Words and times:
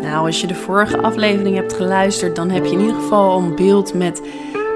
Nou, 0.00 0.26
als 0.26 0.40
je 0.40 0.46
de 0.46 0.54
vorige 0.54 1.02
aflevering 1.02 1.56
hebt 1.56 1.72
geluisterd, 1.72 2.36
dan 2.36 2.50
heb 2.50 2.64
je 2.64 2.72
in 2.72 2.80
ieder 2.80 2.94
geval 2.94 3.38
een 3.38 3.54
beeld 3.54 3.94
met, 3.94 4.22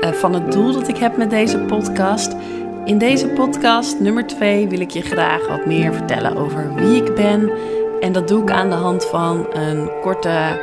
uh, 0.01 0.13
van 0.13 0.35
het 0.35 0.53
doel 0.53 0.73
dat 0.73 0.89
ik 0.89 0.97
heb 0.97 1.17
met 1.17 1.31
deze 1.31 1.59
podcast. 1.59 2.37
In 2.85 2.99
deze 2.99 3.29
podcast, 3.29 4.01
nummer 4.01 4.27
2, 4.27 4.69
wil 4.69 4.81
ik 4.81 4.91
je 4.91 5.01
graag 5.01 5.49
wat 5.49 5.67
meer 5.67 5.95
vertellen 5.95 6.37
over 6.37 6.75
wie 6.75 7.05
ik 7.05 7.15
ben. 7.15 7.53
En 8.01 8.13
dat 8.13 8.29
doe 8.29 8.43
ik 8.43 8.51
aan 8.51 8.71
de 8.71 8.77
hand 8.77 9.05
van 9.05 9.47
een 9.55 9.91
korte 10.01 10.61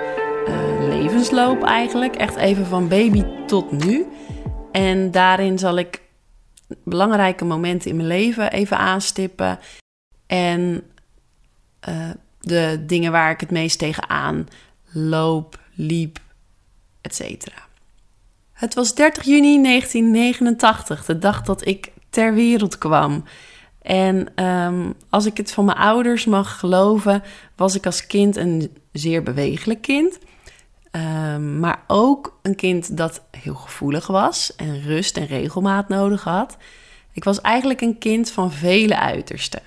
uh, 0.48 0.88
levensloop 0.88 1.64
eigenlijk. 1.64 2.16
Echt 2.16 2.36
even 2.36 2.66
van 2.66 2.88
baby 2.88 3.24
tot 3.46 3.72
nu. 3.86 4.08
En 4.72 5.12
daarin 5.12 5.60
zal 5.60 5.78
ik 5.78 6.02
belangrijke 6.84 7.46
momenten 7.46 7.90
in 7.90 7.96
mijn 7.96 8.08
leven 8.08 8.52
even 8.52 8.78
aanstippen. 8.78 9.60
En 10.28 10.84
uh, 11.90 12.10
de 12.40 12.84
dingen 12.86 13.12
waar 13.12 13.32
ik 13.32 13.40
het 13.40 13.52
meest 13.52 13.80
tegenaan 13.80 14.48
loop, 14.92 15.60
liep, 15.74 16.20
etc. 17.02 17.48
Het 18.52 18.74
was 18.74 18.96
30 18.96 19.24
juni 19.24 19.64
1989, 19.64 21.06
de 21.06 21.18
dag 21.18 21.42
dat 21.42 21.68
ik 21.68 21.92
ter 22.10 22.34
wereld 22.34 22.78
kwam. 22.78 23.24
En 23.82 24.44
um, 24.46 24.94
als 25.10 25.26
ik 25.26 25.38
het 25.38 25.52
van 25.52 25.66
mijn 25.66 25.78
ouders 25.78 26.26
mag 26.26 26.60
geloven, 26.60 27.24
was 27.56 27.76
ik 27.76 27.86
als 27.86 28.08
kind 28.08 28.36
een 28.36 28.78
zeer 28.92 29.24
bewegelijk 29.24 29.82
kind. 29.82 30.20
Um, 30.92 31.60
maar 31.60 31.84
ook 31.88 32.40
een 32.42 32.56
kind 32.56 32.98
dat 32.98 33.22
heel 33.32 33.56
gevoelig 33.56 34.08
was 34.08 34.56
en 34.56 34.82
rust 34.82 35.18
en 35.18 35.26
regelmaat 35.26 35.90
nodig 35.90 36.24
had. 36.24 36.58
Ik 37.12 37.24
was 37.24 37.42
eigenlijk 37.42 37.82
een 37.82 37.98
kind 37.98 38.32
van 38.32 38.52
vele 38.52 39.00
uitersten. 39.00 39.62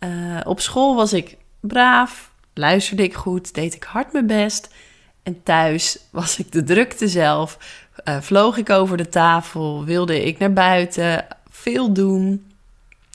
Uh, 0.00 0.40
op 0.44 0.60
school 0.60 0.94
was 0.94 1.12
ik 1.12 1.36
braaf, 1.62 2.32
luisterde 2.54 3.02
ik 3.02 3.14
goed, 3.14 3.54
deed 3.54 3.74
ik 3.74 3.84
hard 3.84 4.12
mijn 4.12 4.26
best. 4.26 4.74
En 5.22 5.42
thuis 5.42 5.98
was 6.10 6.38
ik 6.38 6.52
de 6.52 6.62
drukte 6.62 7.08
zelf, 7.08 7.58
uh, 8.04 8.20
vloog 8.20 8.56
ik 8.56 8.70
over 8.70 8.96
de 8.96 9.08
tafel, 9.08 9.84
wilde 9.84 10.24
ik 10.24 10.38
naar 10.38 10.52
buiten, 10.52 11.26
veel 11.50 11.92
doen. 11.92 12.52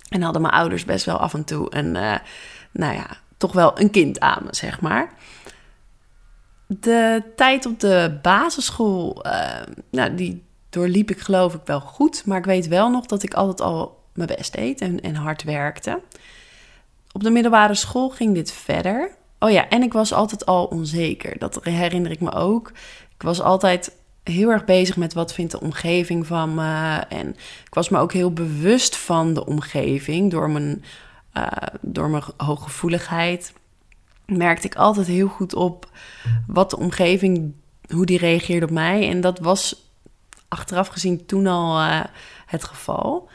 En 0.09 0.21
hadden 0.21 0.41
mijn 0.41 0.53
ouders 0.53 0.85
best 0.85 1.05
wel 1.05 1.17
af 1.17 1.33
en 1.33 1.43
toe 1.43 1.67
een, 1.69 1.95
uh, 1.95 2.15
nou 2.71 2.93
ja, 2.93 3.07
toch 3.37 3.53
wel 3.53 3.79
een 3.79 3.91
kind 3.91 4.19
aan 4.19 4.43
me, 4.43 4.55
zeg 4.55 4.81
maar. 4.81 5.13
De 6.67 7.23
tijd 7.35 7.65
op 7.65 7.79
de 7.79 8.19
basisschool, 8.21 9.25
uh, 9.25 9.61
nou, 9.91 10.15
die 10.15 10.45
doorliep 10.69 11.09
ik 11.11 11.19
geloof 11.19 11.53
ik 11.53 11.61
wel 11.65 11.79
goed. 11.79 12.25
Maar 12.25 12.37
ik 12.37 12.45
weet 12.45 12.67
wel 12.67 12.89
nog 12.89 13.05
dat 13.05 13.23
ik 13.23 13.33
altijd 13.33 13.61
al 13.61 14.03
mijn 14.13 14.27
best 14.27 14.53
deed 14.53 14.81
en, 14.81 15.01
en 15.01 15.15
hard 15.15 15.43
werkte. 15.43 16.01
Op 17.11 17.23
de 17.23 17.29
middelbare 17.29 17.75
school 17.75 18.09
ging 18.09 18.33
dit 18.33 18.51
verder. 18.51 19.15
Oh 19.39 19.51
ja, 19.51 19.69
en 19.69 19.83
ik 19.83 19.93
was 19.93 20.13
altijd 20.13 20.45
al 20.45 20.65
onzeker. 20.65 21.37
Dat 21.37 21.59
herinner 21.63 22.11
ik 22.11 22.19
me 22.19 22.31
ook. 22.31 22.71
Ik 23.15 23.21
was 23.21 23.41
altijd 23.41 23.91
heel 24.23 24.49
erg 24.49 24.65
bezig 24.65 24.97
met 24.97 25.13
wat 25.13 25.33
vindt 25.33 25.51
de 25.51 25.61
omgeving 25.61 26.27
van 26.27 26.55
me. 26.55 26.97
En 27.09 27.29
ik 27.65 27.73
was 27.73 27.89
me 27.89 27.99
ook 27.99 28.13
heel 28.13 28.33
bewust 28.33 28.97
van 28.97 29.33
de 29.33 29.45
omgeving 29.45 30.31
door 30.31 30.49
mijn, 30.49 30.83
uh, 31.33 31.47
door 31.81 32.09
mijn 32.09 32.23
hooggevoeligheid. 32.37 33.53
Merkte 34.25 34.67
ik 34.67 34.75
altijd 34.75 35.07
heel 35.07 35.27
goed 35.27 35.53
op 35.53 35.89
wat 36.47 36.69
de 36.69 36.77
omgeving, 36.77 37.53
hoe 37.89 38.05
die 38.05 38.17
reageerde 38.17 38.65
op 38.65 38.71
mij. 38.71 39.09
En 39.09 39.21
dat 39.21 39.39
was 39.39 39.91
achteraf 40.47 40.87
gezien 40.87 41.25
toen 41.25 41.47
al 41.47 41.79
uh, 41.81 42.03
het 42.45 42.63
geval. 42.63 43.29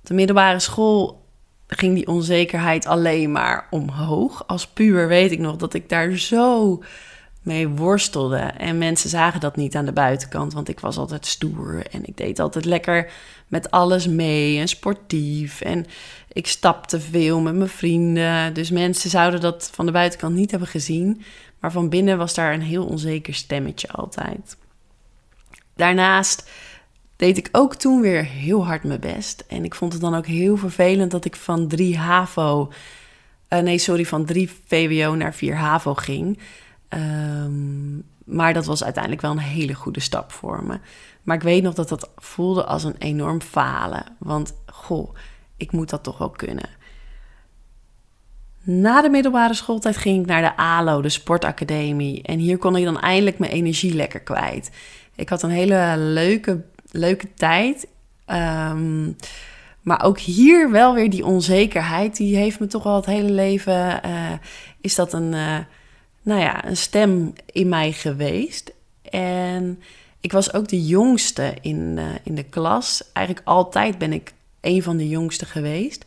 De 0.00 0.14
middelbare 0.14 0.58
school 0.58 1.26
ging 1.76 1.94
die 1.94 2.06
onzekerheid 2.06 2.86
alleen 2.86 3.32
maar 3.32 3.66
omhoog. 3.70 4.46
Als 4.46 4.66
puber 4.66 5.08
weet 5.08 5.32
ik 5.32 5.38
nog 5.38 5.56
dat 5.56 5.74
ik 5.74 5.88
daar 5.88 6.16
zo 6.16 6.82
mee 7.42 7.68
worstelde. 7.68 8.36
En 8.36 8.78
mensen 8.78 9.10
zagen 9.10 9.40
dat 9.40 9.56
niet 9.56 9.76
aan 9.76 9.84
de 9.84 9.92
buitenkant, 9.92 10.52
want 10.52 10.68
ik 10.68 10.80
was 10.80 10.96
altijd 10.96 11.26
stoer 11.26 11.86
en 11.90 12.04
ik 12.04 12.16
deed 12.16 12.38
altijd 12.38 12.64
lekker 12.64 13.10
met 13.48 13.70
alles 13.70 14.06
mee 14.06 14.58
en 14.58 14.68
sportief. 14.68 15.60
En 15.60 15.86
ik 16.32 16.46
stapte 16.46 17.00
veel 17.00 17.40
met 17.40 17.54
mijn 17.54 17.68
vrienden. 17.68 18.54
Dus 18.54 18.70
mensen 18.70 19.10
zouden 19.10 19.40
dat 19.40 19.70
van 19.72 19.86
de 19.86 19.92
buitenkant 19.92 20.34
niet 20.34 20.50
hebben 20.50 20.68
gezien. 20.68 21.22
Maar 21.60 21.72
van 21.72 21.88
binnen 21.88 22.18
was 22.18 22.34
daar 22.34 22.52
een 22.52 22.62
heel 22.62 22.86
onzeker 22.86 23.34
stemmetje 23.34 23.88
altijd. 23.88 24.56
Daarnaast 25.76 26.50
deed 27.18 27.36
ik 27.36 27.48
ook 27.52 27.74
toen 27.74 28.00
weer 28.00 28.24
heel 28.24 28.66
hard 28.66 28.84
mijn 28.84 29.00
best. 29.00 29.44
En 29.48 29.64
ik 29.64 29.74
vond 29.74 29.92
het 29.92 30.02
dan 30.02 30.14
ook 30.14 30.26
heel 30.26 30.56
vervelend 30.56 31.10
dat 31.10 31.24
ik 31.24 31.36
van 31.36 31.68
3 31.68 31.98
HAVO, 31.98 32.72
uh, 33.48 33.58
nee 33.58 33.78
sorry, 33.78 34.04
van 34.04 34.24
3 34.24 34.50
VWO 34.66 35.14
naar 35.14 35.34
4 35.34 35.56
HAVO 35.56 35.94
ging. 35.94 36.38
Um, 36.88 38.04
maar 38.24 38.54
dat 38.54 38.66
was 38.66 38.84
uiteindelijk 38.84 39.22
wel 39.22 39.30
een 39.30 39.38
hele 39.38 39.74
goede 39.74 40.00
stap 40.00 40.32
voor 40.32 40.64
me. 40.64 40.78
Maar 41.22 41.36
ik 41.36 41.42
weet 41.42 41.62
nog 41.62 41.74
dat 41.74 41.88
dat 41.88 42.10
voelde 42.16 42.64
als 42.64 42.84
een 42.84 42.96
enorm 42.98 43.40
falen. 43.40 44.04
Want 44.18 44.54
goh, 44.66 45.14
ik 45.56 45.72
moet 45.72 45.90
dat 45.90 46.02
toch 46.02 46.18
wel 46.18 46.30
kunnen. 46.30 46.68
Na 48.62 49.02
de 49.02 49.08
middelbare 49.08 49.54
schooltijd 49.54 49.96
ging 49.96 50.20
ik 50.20 50.26
naar 50.26 50.42
de 50.42 50.56
ALO, 50.56 51.02
de 51.02 51.08
sportacademie. 51.08 52.22
En 52.22 52.38
hier 52.38 52.58
kon 52.58 52.76
ik 52.76 52.84
dan 52.84 53.00
eindelijk 53.00 53.38
mijn 53.38 53.52
energie 53.52 53.94
lekker 53.94 54.20
kwijt. 54.20 54.70
Ik 55.14 55.28
had 55.28 55.42
een 55.42 55.50
hele 55.50 55.94
leuke 55.96 56.64
leuke 56.90 57.34
tijd. 57.34 57.86
Um, 58.26 59.16
maar 59.88 60.04
ook 60.04 60.18
hier 60.18 60.70
wel 60.70 60.94
weer 60.94 61.10
die 61.10 61.26
onzekerheid. 61.26 62.16
Die 62.16 62.36
heeft 62.36 62.60
me 62.60 62.66
toch 62.66 62.86
al 62.86 62.96
het 62.96 63.06
hele 63.06 63.30
leven. 63.30 64.00
Uh, 64.06 64.32
is 64.80 64.94
dat 64.94 65.12
een, 65.12 65.32
uh, 65.32 65.58
nou 66.22 66.40
ja, 66.40 66.66
een 66.66 66.76
stem 66.76 67.32
in 67.52 67.68
mij 67.68 67.92
geweest. 67.92 68.72
En 69.10 69.82
ik 70.20 70.32
was 70.32 70.52
ook 70.52 70.68
de 70.68 70.86
jongste 70.86 71.54
in, 71.60 71.94
uh, 71.98 72.04
in 72.22 72.34
de 72.34 72.42
klas. 72.42 73.02
Eigenlijk 73.12 73.46
altijd 73.46 73.98
ben 73.98 74.12
ik 74.12 74.32
een 74.60 74.82
van 74.82 74.96
de 74.96 75.08
jongsten 75.08 75.46
geweest. 75.46 76.06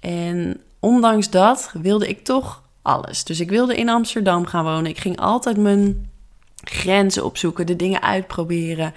En 0.00 0.60
ondanks 0.80 1.30
dat 1.30 1.70
wilde 1.82 2.08
ik 2.08 2.24
toch 2.24 2.62
alles. 2.82 3.24
Dus 3.24 3.40
ik 3.40 3.50
wilde 3.50 3.76
in 3.76 3.88
Amsterdam 3.88 4.46
gaan 4.46 4.64
wonen. 4.64 4.90
Ik 4.90 4.98
ging 4.98 5.18
altijd 5.20 5.56
mijn 5.56 6.10
grenzen 6.64 7.24
opzoeken, 7.24 7.66
de 7.66 7.76
dingen 7.76 8.02
uitproberen 8.02 8.94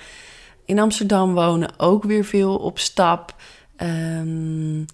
in 0.70 0.80
Amsterdam 0.80 1.34
wonen, 1.34 1.70
ook 1.78 2.04
weer 2.04 2.26
veel 2.26 2.56
op 2.56 2.80
stap. 2.80 3.36
Um, 3.78 4.86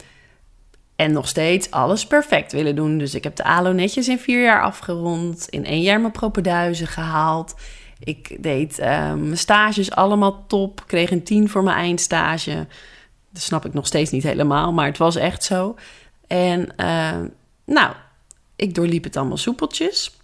en 0.95 1.11
nog 1.11 1.27
steeds 1.27 1.71
alles 1.71 2.07
perfect 2.07 2.51
willen 2.51 2.75
doen. 2.75 2.97
Dus 2.97 3.15
ik 3.15 3.23
heb 3.23 3.35
de 3.35 3.43
ALO 3.43 3.71
netjes 3.71 4.07
in 4.07 4.19
vier 4.19 4.43
jaar 4.43 4.61
afgerond. 4.61 5.47
In 5.49 5.65
één 5.65 5.81
jaar 5.81 5.99
mijn 5.99 6.11
propenduizen 6.11 6.87
gehaald. 6.87 7.55
Ik 7.99 8.43
deed 8.43 8.79
uh, 8.79 8.85
mijn 9.13 9.37
stages 9.37 9.91
allemaal 9.91 10.45
top. 10.47 10.83
Kreeg 10.87 11.11
een 11.11 11.23
tien 11.23 11.49
voor 11.49 11.63
mijn 11.63 11.77
eindstage. 11.77 12.67
Dat 13.29 13.41
snap 13.41 13.65
ik 13.65 13.73
nog 13.73 13.87
steeds 13.87 14.11
niet 14.11 14.23
helemaal, 14.23 14.73
maar 14.73 14.85
het 14.85 14.97
was 14.97 15.15
echt 15.15 15.43
zo. 15.43 15.75
En 16.27 16.73
uh, 16.77 17.21
nou, 17.65 17.93
ik 18.55 18.75
doorliep 18.75 19.03
het 19.03 19.17
allemaal 19.17 19.37
soepeltjes. 19.37 20.17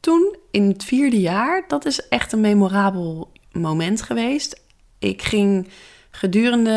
Toen 0.00 0.36
in 0.50 0.68
het 0.68 0.84
vierde 0.84 1.20
jaar, 1.20 1.64
dat 1.68 1.84
is 1.84 2.08
echt 2.08 2.32
een 2.32 2.40
memorabel 2.40 3.32
moment 3.52 4.02
geweest. 4.02 4.62
Ik 4.98 5.22
ging 5.22 5.68
gedurende 6.10 6.70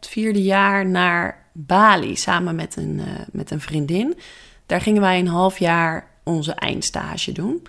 het 0.00 0.08
vierde 0.08 0.42
jaar 0.42 0.86
naar 0.86 1.46
Bali 1.52 2.16
samen 2.16 2.54
met 2.54 2.76
een, 2.76 2.98
uh, 2.98 3.04
met 3.32 3.50
een 3.50 3.60
vriendin. 3.60 4.18
Daar 4.66 4.80
gingen 4.80 5.00
wij 5.00 5.18
een 5.18 5.28
half 5.28 5.58
jaar 5.58 6.08
onze 6.22 6.54
eindstage 6.54 7.32
doen. 7.32 7.66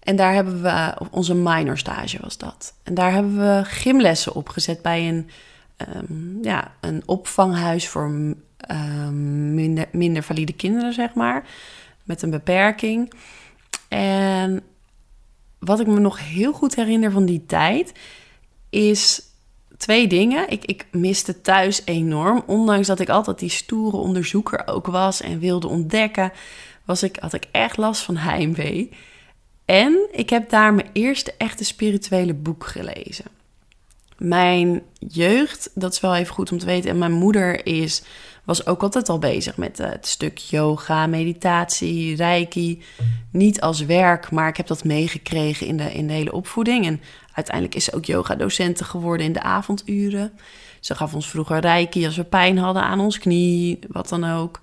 En 0.00 0.16
daar 0.16 0.34
hebben 0.34 0.62
we, 0.62 0.94
onze 1.10 1.34
minor 1.34 1.78
stage 1.78 2.18
was 2.20 2.38
dat. 2.38 2.74
En 2.82 2.94
daar 2.94 3.12
hebben 3.12 3.36
we 3.36 3.64
gymlessen 3.64 4.34
opgezet 4.34 4.82
bij 4.82 5.08
een, 5.08 5.30
um, 5.96 6.38
ja, 6.42 6.72
een 6.80 7.02
opvanghuis 7.06 7.88
voor 7.88 8.04
um, 8.04 9.54
minder, 9.54 9.86
minder 9.92 10.22
valide 10.22 10.52
kinderen, 10.52 10.92
zeg 10.92 11.14
maar. 11.14 11.46
Met 12.04 12.22
een 12.22 12.30
beperking. 12.30 13.12
En 13.88 14.62
wat 15.58 15.80
ik 15.80 15.86
me 15.86 15.98
nog 15.98 16.28
heel 16.28 16.52
goed 16.52 16.74
herinner 16.74 17.10
van 17.10 17.24
die 17.24 17.46
tijd 17.46 17.92
is 18.70 19.22
twee 19.76 20.06
dingen. 20.06 20.50
Ik, 20.50 20.64
ik 20.64 20.86
miste 20.90 21.40
thuis 21.40 21.82
enorm. 21.84 22.42
Ondanks 22.46 22.86
dat 22.86 23.00
ik 23.00 23.08
altijd 23.08 23.38
die 23.38 23.48
stoere 23.48 23.96
onderzoeker 23.96 24.66
ook 24.66 24.86
was 24.86 25.20
en 25.20 25.38
wilde 25.38 25.66
ontdekken, 25.68 26.32
was 26.84 27.02
ik, 27.02 27.16
had 27.20 27.32
ik 27.32 27.44
echt 27.52 27.76
last 27.76 28.02
van 28.02 28.16
heimwee. 28.16 28.90
En 29.64 30.08
ik 30.12 30.30
heb 30.30 30.50
daar 30.50 30.74
mijn 30.74 30.90
eerste 30.92 31.34
echte 31.38 31.64
spirituele 31.64 32.34
boek 32.34 32.66
gelezen. 32.66 33.24
Mijn 34.18 34.82
jeugd, 35.08 35.70
dat 35.74 35.92
is 35.92 36.00
wel 36.00 36.14
even 36.14 36.34
goed 36.34 36.52
om 36.52 36.58
te 36.58 36.66
weten. 36.66 36.90
En 36.90 36.98
mijn 36.98 37.12
moeder 37.12 37.66
is 37.66 38.02
was 38.48 38.66
ook 38.66 38.82
altijd 38.82 39.08
al 39.08 39.18
bezig 39.18 39.56
met 39.56 39.80
uh, 39.80 39.90
het 39.90 40.06
stuk 40.06 40.38
yoga, 40.38 41.06
meditatie, 41.06 42.16
reiki. 42.16 42.82
Niet 43.30 43.60
als 43.60 43.80
werk, 43.80 44.30
maar 44.30 44.48
ik 44.48 44.56
heb 44.56 44.66
dat 44.66 44.84
meegekregen 44.84 45.66
in 45.66 45.76
de, 45.76 45.92
in 45.92 46.06
de 46.06 46.12
hele 46.12 46.32
opvoeding. 46.32 46.86
En 46.86 47.00
uiteindelijk 47.32 47.76
is 47.76 47.84
ze 47.84 47.92
ook 47.92 48.04
yoga-docenten 48.04 48.86
geworden 48.86 49.26
in 49.26 49.32
de 49.32 49.42
avonduren. 49.42 50.32
Ze 50.80 50.94
gaf 50.94 51.14
ons 51.14 51.28
vroeger 51.28 51.58
reiki 51.58 52.04
als 52.04 52.16
we 52.16 52.24
pijn 52.24 52.58
hadden 52.58 52.82
aan 52.82 53.00
ons 53.00 53.18
knie, 53.18 53.78
wat 53.88 54.08
dan 54.08 54.24
ook. 54.24 54.60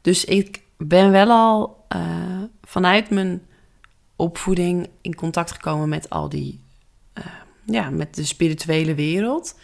Dus 0.00 0.24
ik 0.24 0.62
ben 0.76 1.10
wel 1.10 1.30
al 1.30 1.84
uh, 1.96 2.42
vanuit 2.62 3.10
mijn 3.10 3.42
opvoeding 4.16 4.88
in 5.00 5.14
contact 5.14 5.52
gekomen 5.52 5.88
met 5.88 6.10
al 6.10 6.28
die, 6.28 6.60
uh, 7.18 7.24
ja, 7.66 7.90
met 7.90 8.14
de 8.14 8.24
spirituele 8.24 8.94
wereld. 8.94 9.58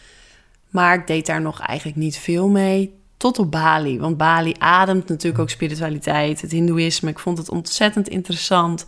Maar 0.71 0.95
ik 0.95 1.07
deed 1.07 1.27
daar 1.27 1.41
nog 1.41 1.61
eigenlijk 1.61 1.99
niet 1.99 2.19
veel 2.19 2.49
mee. 2.49 3.03
Tot 3.25 3.39
op 3.39 3.51
Bali. 3.51 3.99
Want 3.99 4.17
Bali 4.17 4.55
ademt 4.59 5.09
natuurlijk 5.09 5.43
ook 5.43 5.51
spiritualiteit, 5.51 6.41
het 6.41 6.51
Hindoeïsme. 6.51 7.11
Ik 7.11 7.19
vond 7.19 7.39
het 7.39 7.49
ontzettend 7.49 8.09
interessant. 8.09 8.85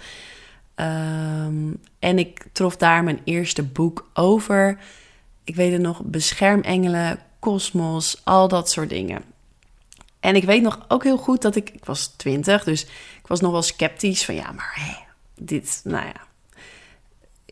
Um, 0.75 1.81
en 1.99 2.19
ik 2.19 2.47
trof 2.53 2.77
daar 2.77 3.05
mijn 3.05 3.21
eerste 3.25 3.62
boek 3.62 4.11
over. 4.15 4.79
Ik 5.44 5.55
weet 5.55 5.73
het 5.73 5.81
nog, 5.81 6.03
beschermengelen, 6.05 7.19
kosmos, 7.38 8.21
al 8.25 8.49
dat 8.49 8.71
soort 8.71 8.88
dingen. 8.88 9.23
En 10.21 10.37
ik 10.37 10.44
weet 10.44 10.62
nog 10.62 10.85
ook 10.88 11.05
heel 11.05 11.19
goed 11.19 11.43
dat 11.43 11.56
ik, 11.56 11.71
ik 11.71 11.85
was 11.85 12.06
twintig, 12.06 12.65
dus 12.65 12.83
ik 13.23 13.27
was 13.27 13.41
nog 13.41 13.53
wel 13.53 13.62
sceptisch 13.62 14.25
van 14.25 14.35
ja, 14.35 14.53
maar 14.53 14.73
hé, 14.75 14.97
dit, 15.44 15.81
nou 15.85 16.06
ja. 16.06 16.27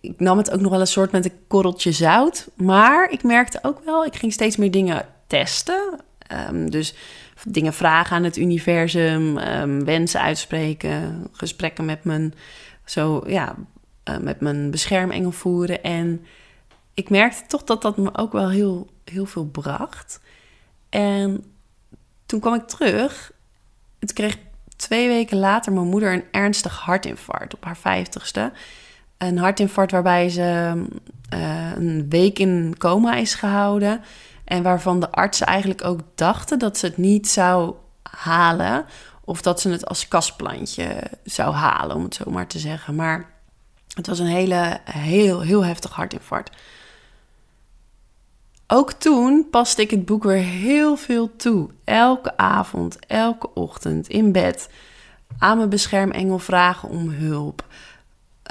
Ik 0.00 0.20
nam 0.20 0.38
het 0.38 0.50
ook 0.50 0.60
nog 0.60 0.70
wel 0.70 0.80
een 0.80 0.86
soort 0.86 1.12
met 1.12 1.24
een 1.24 1.38
korreltje 1.46 1.92
zout. 1.92 2.48
Maar 2.54 3.10
ik 3.10 3.22
merkte 3.22 3.58
ook 3.62 3.84
wel, 3.84 4.04
ik 4.04 4.16
ging 4.16 4.32
steeds 4.32 4.56
meer 4.56 4.70
dingen 4.70 5.08
testen. 5.26 6.00
Um, 6.34 6.70
dus 6.70 6.94
dingen 7.48 7.72
vragen 7.72 8.16
aan 8.16 8.24
het 8.24 8.36
universum, 8.36 9.38
um, 9.38 9.84
wensen 9.84 10.20
uitspreken, 10.20 11.26
gesprekken 11.32 11.84
met 11.84 12.04
mijn, 12.04 12.34
zo, 12.84 13.22
ja, 13.26 13.54
uh, 14.08 14.16
met 14.18 14.40
mijn 14.40 14.70
beschermengel 14.70 15.30
voeren. 15.30 15.82
En 15.82 16.24
ik 16.94 17.10
merkte 17.10 17.46
toch 17.46 17.64
dat 17.64 17.82
dat 17.82 17.96
me 17.96 18.16
ook 18.16 18.32
wel 18.32 18.50
heel, 18.50 18.86
heel 19.04 19.26
veel 19.26 19.46
bracht. 19.46 20.20
En 20.88 21.44
toen 22.26 22.40
kwam 22.40 22.54
ik 22.54 22.66
terug. 22.66 23.32
Het 23.98 24.12
kreeg 24.12 24.36
twee 24.76 25.08
weken 25.08 25.38
later 25.38 25.72
mijn 25.72 25.86
moeder 25.86 26.12
een 26.12 26.24
ernstig 26.30 26.78
hartinfarct 26.78 27.54
op 27.54 27.64
haar 27.64 27.76
vijftigste. 27.76 28.52
Een 29.18 29.38
hartinfarct 29.38 29.92
waarbij 29.92 30.28
ze 30.28 30.82
uh, 31.34 31.72
een 31.76 32.06
week 32.08 32.38
in 32.38 32.74
coma 32.78 33.14
is 33.14 33.34
gehouden. 33.34 34.00
En 34.44 34.62
waarvan 34.62 35.00
de 35.00 35.10
artsen 35.10 35.46
eigenlijk 35.46 35.84
ook 35.84 36.00
dachten 36.14 36.58
dat 36.58 36.78
ze 36.78 36.86
het 36.86 36.96
niet 36.96 37.28
zou 37.28 37.74
halen. 38.02 38.86
Of 39.24 39.42
dat 39.42 39.60
ze 39.60 39.68
het 39.68 39.86
als 39.86 40.08
kastplantje 40.08 41.02
zou 41.24 41.54
halen, 41.54 41.96
om 41.96 42.02
het 42.02 42.14
zo 42.14 42.30
maar 42.30 42.46
te 42.46 42.58
zeggen. 42.58 42.94
Maar 42.94 43.30
het 43.94 44.06
was 44.06 44.18
een 44.18 44.26
hele, 44.26 44.80
heel, 44.84 45.40
heel 45.40 45.64
heftig 45.64 45.90
hartinfarct. 45.90 46.56
Ook 48.66 48.92
toen 48.92 49.46
paste 49.50 49.82
ik 49.82 49.90
het 49.90 50.04
boek 50.04 50.22
weer 50.22 50.42
heel 50.42 50.96
veel 50.96 51.36
toe. 51.36 51.70
Elke 51.84 52.36
avond, 52.36 52.98
elke 53.06 53.54
ochtend 53.54 54.08
in 54.08 54.32
bed. 54.32 54.68
Aan 55.38 55.56
mijn 55.56 55.68
beschermengel 55.68 56.38
vragen 56.38 56.88
om 56.88 57.08
hulp. 57.08 57.64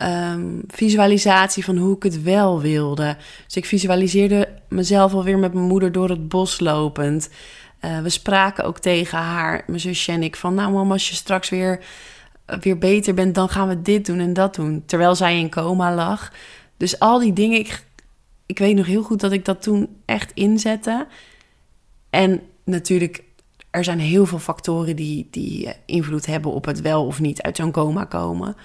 Um, 0.01 0.61
visualisatie 0.67 1.63
van 1.63 1.77
hoe 1.77 1.95
ik 1.95 2.03
het 2.03 2.23
wel 2.23 2.61
wilde. 2.61 3.17
Dus 3.45 3.55
ik 3.55 3.65
visualiseerde 3.65 4.49
mezelf 4.69 5.13
alweer 5.13 5.37
met 5.37 5.53
mijn 5.53 5.65
moeder 5.65 5.91
door 5.91 6.09
het 6.09 6.27
bos 6.27 6.59
lopend. 6.59 7.29
Uh, 7.81 7.99
we 7.99 8.09
spraken 8.09 8.63
ook 8.63 8.79
tegen 8.79 9.17
haar, 9.17 9.63
mijn 9.67 9.79
zusje 9.79 10.11
en 10.11 10.23
ik, 10.23 10.35
van... 10.35 10.53
nou 10.53 10.71
mama, 10.71 10.93
als 10.93 11.09
je 11.09 11.15
straks 11.15 11.49
weer, 11.49 11.79
weer 12.59 12.77
beter 12.77 13.13
bent, 13.13 13.35
dan 13.35 13.49
gaan 13.49 13.67
we 13.67 13.81
dit 13.81 14.05
doen 14.05 14.19
en 14.19 14.33
dat 14.33 14.55
doen. 14.55 14.83
Terwijl 14.85 15.15
zij 15.15 15.39
in 15.39 15.49
coma 15.49 15.93
lag. 15.93 16.31
Dus 16.77 16.99
al 16.99 17.19
die 17.19 17.33
dingen, 17.33 17.59
ik 17.59 17.83
ik 18.45 18.59
weet 18.59 18.75
nog 18.75 18.85
heel 18.85 19.03
goed 19.03 19.19
dat 19.19 19.31
ik 19.31 19.45
dat 19.45 19.61
toen 19.61 19.89
echt 20.05 20.31
inzette. 20.33 21.07
En 22.09 22.41
natuurlijk, 22.63 23.23
er 23.69 23.83
zijn 23.83 23.99
heel 23.99 24.25
veel 24.25 24.39
factoren 24.39 24.95
die, 24.95 25.27
die 25.31 25.67
eh, 25.67 25.73
invloed 25.85 26.25
hebben 26.25 26.51
op 26.51 26.65
het 26.65 26.81
wel 26.81 27.05
of 27.05 27.19
niet 27.19 27.41
uit 27.41 27.55
zo'n 27.55 27.71
coma 27.71 28.03
komen. 28.03 28.55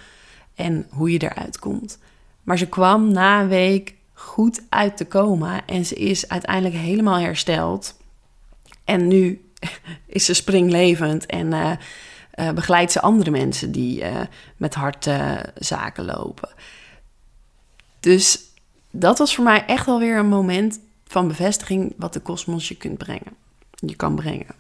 En 0.59 0.87
hoe 0.91 1.13
je 1.13 1.23
eruit 1.23 1.59
komt. 1.59 1.99
Maar 2.43 2.59
ze 2.59 2.67
kwam 2.67 3.13
na 3.13 3.41
een 3.41 3.49
week 3.49 3.95
goed 4.13 4.63
uit 4.69 4.99
de 4.99 5.09
coma. 5.09 5.67
En 5.67 5.87
ze 5.87 5.95
is 5.95 6.29
uiteindelijk 6.29 6.75
helemaal 6.75 7.19
hersteld. 7.19 7.97
En 8.85 9.09
nu 9.09 9.51
is 10.07 10.25
ze 10.25 10.35
springlevend 10.35 11.27
en 11.27 11.47
uh, 11.47 11.73
uh, 12.35 12.51
begeleidt 12.51 12.93
ze 12.93 13.01
andere 13.01 13.31
mensen 13.31 13.73
die 13.73 14.01
uh, 14.01 14.21
met 14.57 14.75
hartzaken 14.75 16.05
lopen. 16.05 16.49
Dus 18.01 18.41
dat 18.91 19.19
was 19.19 19.35
voor 19.35 19.45
mij 19.45 19.67
echt 19.67 19.87
wel 19.87 19.99
weer 19.99 20.19
een 20.19 20.29
moment 20.29 20.81
van 21.07 21.29
bevestiging 21.29 21.95
wat 21.97 22.13
de 22.13 22.21
kosmos 22.21 22.69
je 22.69 22.77
kunt 22.77 22.99
brengen. 22.99 23.37
Je 23.71 23.97
kan 23.97 24.15
brengen. 24.15 24.55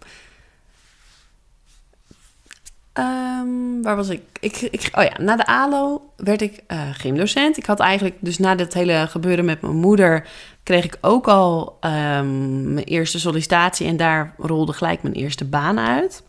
Um, 2.99 3.83
waar 3.83 3.97
was 3.97 4.09
ik? 4.09 4.23
Ik, 4.41 4.57
ik? 4.57 4.91
Oh 4.93 5.03
ja, 5.03 5.13
na 5.21 5.37
de 5.37 5.47
ALO 5.47 6.11
werd 6.17 6.43
ik 6.43 6.63
uh, 6.69 6.81
gymdocent. 6.93 7.57
Ik 7.57 7.67
had 7.67 7.81
eigenlijk, 7.81 8.17
dus 8.21 8.39
na 8.39 8.55
dit 8.55 8.75
hele 8.75 9.07
gebeuren 9.09 9.45
met 9.45 9.61
mijn 9.61 9.77
moeder, 9.77 10.27
kreeg 10.63 10.85
ik 10.85 10.99
ook 11.01 11.29
al 11.29 11.79
um, 11.81 12.73
mijn 12.73 12.87
eerste 12.87 13.21
sollicitatie. 13.21 13.87
En 13.87 13.97
daar 13.97 14.35
rolde 14.39 14.73
gelijk 14.73 15.03
mijn 15.03 15.15
eerste 15.15 15.45
baan 15.45 15.79
uit. 15.79 16.23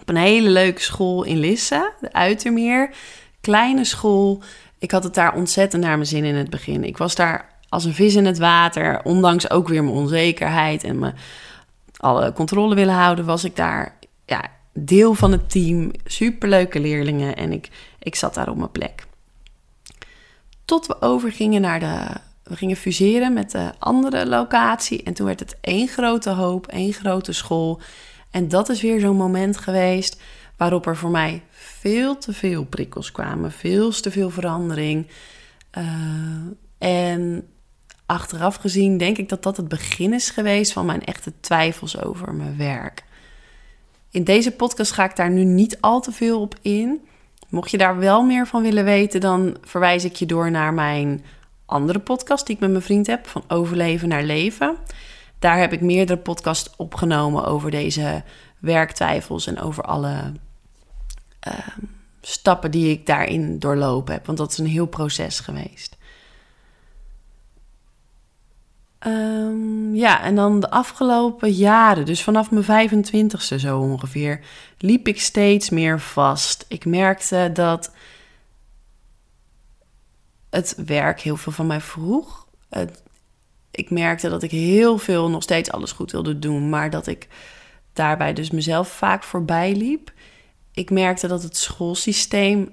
Op 0.00 0.08
een 0.08 0.16
hele 0.16 0.50
leuke 0.50 0.80
school 0.80 1.22
in 1.22 1.38
Lisse, 1.38 1.92
de 2.00 2.12
Uitermeer. 2.12 2.90
Kleine 3.40 3.84
school 3.84 4.42
ik 4.82 4.90
had 4.90 5.04
het 5.04 5.14
daar 5.14 5.34
ontzettend 5.34 5.82
naar 5.82 5.96
mijn 5.96 6.08
zin 6.08 6.24
in 6.24 6.34
het 6.34 6.50
begin. 6.50 6.84
Ik 6.84 6.96
was 6.96 7.14
daar 7.14 7.48
als 7.68 7.84
een 7.84 7.94
vis 7.94 8.14
in 8.14 8.26
het 8.26 8.38
water, 8.38 9.00
ondanks 9.04 9.50
ook 9.50 9.68
weer 9.68 9.84
mijn 9.84 9.96
onzekerheid 9.96 10.84
en 10.84 10.98
me 10.98 11.12
alle 11.96 12.32
controle 12.32 12.74
willen 12.74 12.94
houden, 12.94 13.24
was 13.24 13.44
ik 13.44 13.56
daar 13.56 13.94
ja, 14.26 14.44
deel 14.72 15.14
van 15.14 15.32
het 15.32 15.50
team. 15.50 15.90
Superleuke 16.04 16.80
leerlingen 16.80 17.36
en 17.36 17.52
ik, 17.52 17.70
ik 17.98 18.14
zat 18.14 18.34
daar 18.34 18.48
op 18.48 18.56
mijn 18.56 18.70
plek. 18.70 19.06
Tot 20.64 20.86
we 20.86 21.00
overgingen 21.00 21.60
naar 21.60 21.80
de. 21.80 22.20
We 22.42 22.56
gingen 22.56 22.76
fuseren 22.76 23.32
met 23.32 23.50
de 23.50 23.72
andere 23.78 24.26
locatie. 24.26 25.02
En 25.02 25.14
toen 25.14 25.26
werd 25.26 25.40
het 25.40 25.56
één 25.60 25.88
grote 25.88 26.30
hoop, 26.30 26.66
één 26.66 26.92
grote 26.92 27.32
school. 27.32 27.80
En 28.30 28.48
dat 28.48 28.68
is 28.68 28.82
weer 28.82 29.00
zo'n 29.00 29.16
moment 29.16 29.56
geweest 29.56 30.20
waarop 30.56 30.86
er 30.86 30.96
voor 30.96 31.10
mij 31.10 31.42
veel 31.50 32.18
te 32.18 32.32
veel 32.32 32.64
prikkels 32.64 33.12
kwamen, 33.12 33.52
veel 33.52 33.90
te 33.90 34.10
veel 34.10 34.30
verandering. 34.30 35.06
Uh, 35.78 35.84
en 36.78 37.48
achteraf 38.06 38.56
gezien 38.56 38.98
denk 38.98 39.18
ik 39.18 39.28
dat 39.28 39.42
dat 39.42 39.56
het 39.56 39.68
begin 39.68 40.12
is 40.12 40.30
geweest 40.30 40.72
van 40.72 40.86
mijn 40.86 41.04
echte 41.04 41.32
twijfels 41.40 42.02
over 42.02 42.34
mijn 42.34 42.56
werk. 42.56 43.04
In 44.12 44.24
deze 44.24 44.50
podcast 44.50 44.92
ga 44.92 45.04
ik 45.04 45.16
daar 45.16 45.30
nu 45.30 45.44
niet 45.44 45.80
al 45.80 46.00
te 46.00 46.12
veel 46.12 46.40
op 46.40 46.54
in. 46.62 47.00
Mocht 47.48 47.70
je 47.70 47.78
daar 47.78 47.98
wel 47.98 48.22
meer 48.22 48.46
van 48.46 48.62
willen 48.62 48.84
weten, 48.84 49.20
dan 49.20 49.56
verwijs 49.62 50.04
ik 50.04 50.14
je 50.14 50.26
door 50.26 50.50
naar 50.50 50.74
mijn 50.74 51.24
andere 51.66 51.98
podcast 51.98 52.46
die 52.46 52.54
ik 52.54 52.60
met 52.60 52.70
mijn 52.70 52.82
vriend 52.82 53.06
heb, 53.06 53.26
van 53.26 53.44
overleven 53.48 54.08
naar 54.08 54.22
leven. 54.22 54.76
Daar 55.38 55.58
heb 55.58 55.72
ik 55.72 55.80
meerdere 55.80 56.18
podcasts 56.18 56.76
opgenomen 56.76 57.44
over 57.44 57.70
deze 57.70 58.22
werktwijfels 58.58 59.46
en 59.46 59.60
over 59.60 59.84
alle 59.84 60.32
uh, 61.48 61.54
stappen 62.20 62.70
die 62.70 62.90
ik 62.90 63.06
daarin 63.06 63.58
doorlopen 63.58 64.14
heb. 64.14 64.26
Want 64.26 64.38
dat 64.38 64.50
is 64.50 64.58
een 64.58 64.66
heel 64.66 64.86
proces 64.86 65.40
geweest. 65.40 65.96
Um, 69.06 69.94
ja, 69.94 70.22
en 70.22 70.34
dan 70.34 70.60
de 70.60 70.70
afgelopen 70.70 71.50
jaren, 71.50 72.04
dus 72.04 72.22
vanaf 72.22 72.50
mijn 72.50 72.90
25ste 72.90 73.56
zo 73.56 73.78
ongeveer, 73.78 74.40
liep 74.78 75.08
ik 75.08 75.20
steeds 75.20 75.70
meer 75.70 76.00
vast. 76.00 76.64
Ik 76.68 76.84
merkte 76.84 77.50
dat 77.52 77.92
het 80.50 80.74
werk 80.86 81.20
heel 81.20 81.36
veel 81.36 81.52
van 81.52 81.66
mij 81.66 81.80
vroeg. 81.80 82.46
Ik 83.70 83.90
merkte 83.90 84.28
dat 84.28 84.42
ik 84.42 84.50
heel 84.50 84.98
veel 84.98 85.30
nog 85.30 85.42
steeds 85.42 85.70
alles 85.70 85.92
goed 85.92 86.12
wilde 86.12 86.38
doen, 86.38 86.68
maar 86.68 86.90
dat 86.90 87.06
ik 87.06 87.28
daarbij 87.92 88.32
dus 88.32 88.50
mezelf 88.50 88.88
vaak 88.88 89.22
voorbij 89.22 89.76
liep 89.76 90.12
ik 90.74 90.90
merkte 90.90 91.26
dat 91.26 91.42
het 91.42 91.56
schoolsysteem 91.56 92.70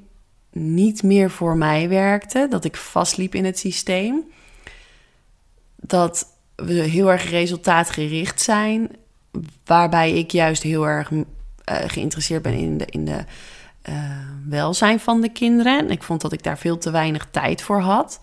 niet 0.52 1.04
meer 1.04 1.32
voor 1.32 1.58
mij 1.58 1.90
werkte. 1.90 2.48
Dat 2.50 2.66
ik 2.66 2.76
vastliep 2.76 3.36
in 3.36 3.46
het 3.46 3.60
systeem. 3.60 4.32
Dat 5.82 6.28
we 6.56 6.74
heel 6.74 7.12
erg 7.12 7.30
resultaatgericht 7.30 8.42
zijn. 8.42 8.90
Waarbij 9.66 10.18
ik 10.18 10.32
juist 10.32 10.64
heel 10.64 10.88
erg 10.88 11.12
uh, 11.12 11.26
geïnteresseerd 11.66 12.42
ben 12.42 12.54
in 12.54 12.78
de, 12.78 12.86
in 12.86 13.06
de 13.06 13.24
uh, 13.90 13.96
welzijn 14.50 15.00
van 15.00 15.22
de 15.22 15.32
kinderen. 15.32 15.80
En 15.80 15.92
ik 15.92 16.04
vond 16.04 16.22
dat 16.22 16.34
ik 16.34 16.44
daar 16.44 16.58
veel 16.58 16.78
te 16.78 16.92
weinig 16.92 17.28
tijd 17.32 17.62
voor 17.62 17.80
had. 17.80 18.22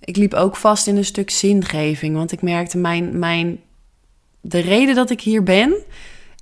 Ik 0.00 0.16
liep 0.16 0.34
ook 0.34 0.56
vast 0.56 0.86
in 0.86 0.96
een 0.96 1.04
stuk 1.04 1.30
zingeving. 1.30 2.16
Want 2.16 2.32
ik 2.32 2.42
merkte 2.42 2.78
mijn, 2.78 3.18
mijn. 3.18 3.60
De 4.40 4.58
reden 4.58 4.94
dat 4.94 5.10
ik 5.10 5.20
hier 5.20 5.42
ben 5.42 5.74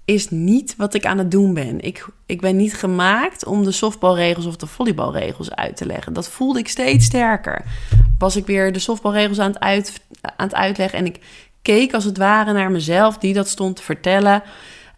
is 0.06 0.30
niet 0.30 0.76
wat 0.76 0.94
ik 0.94 1.06
aan 1.06 1.18
het 1.18 1.30
doen 1.30 1.54
ben. 1.54 1.80
Ik, 1.80 2.06
ik 2.26 2.40
ben 2.40 2.56
niet 2.56 2.74
gemaakt 2.74 3.44
om 3.44 3.64
de 3.64 3.72
softbalregels 3.72 4.46
of 4.46 4.56
de 4.56 4.66
volleybalregels 4.66 5.54
uit 5.54 5.76
te 5.76 5.86
leggen. 5.86 6.12
Dat 6.12 6.28
voelde 6.28 6.58
ik 6.58 6.68
steeds 6.68 7.04
sterker. 7.04 7.64
Was 8.18 8.36
ik 8.36 8.46
weer 8.46 8.72
de 8.72 8.78
softbalregels 8.78 9.38
aan 9.38 9.50
het, 9.50 9.60
uit, 9.60 10.00
aan 10.20 10.46
het 10.46 10.54
uitleggen 10.54 10.98
en 10.98 11.06
ik 11.06 11.20
keek 11.62 11.94
als 11.94 12.04
het 12.04 12.18
ware 12.18 12.52
naar 12.52 12.70
mezelf 12.70 13.18
die 13.18 13.34
dat 13.34 13.48
stond 13.48 13.76
te 13.76 13.82
vertellen. 13.82 14.42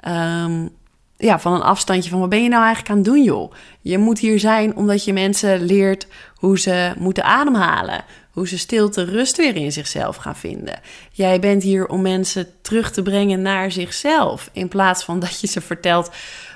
Um, 0.08 0.76
ja, 1.16 1.38
van 1.38 1.52
een 1.52 1.62
afstandje 1.62 2.10
van 2.10 2.20
wat 2.20 2.28
ben 2.28 2.42
je 2.42 2.48
nou 2.48 2.64
eigenlijk 2.64 2.90
aan 2.90 2.96
het 2.96 3.06
doen, 3.06 3.22
joh? 3.22 3.52
Je 3.80 3.98
moet 3.98 4.18
hier 4.18 4.40
zijn 4.40 4.76
omdat 4.76 5.04
je 5.04 5.12
mensen 5.12 5.60
leert 5.62 6.06
hoe 6.34 6.58
ze 6.58 6.92
moeten 6.98 7.24
ademhalen. 7.24 8.04
Hoe 8.30 8.48
ze 8.48 8.58
stilte 8.58 9.04
rust 9.04 9.36
weer 9.36 9.56
in 9.56 9.72
zichzelf 9.72 10.16
gaan 10.16 10.36
vinden. 10.36 10.80
Jij 11.12 11.40
bent 11.40 11.62
hier 11.62 11.86
om 11.86 12.02
mensen 12.02 12.46
terug 12.62 12.90
te 12.90 13.02
brengen 13.02 13.42
naar 13.42 13.72
zichzelf. 13.72 14.50
In 14.52 14.68
plaats 14.68 15.04
van 15.04 15.20
dat 15.20 15.40
je 15.40 15.46
ze 15.46 15.60
vertelt 15.60 16.10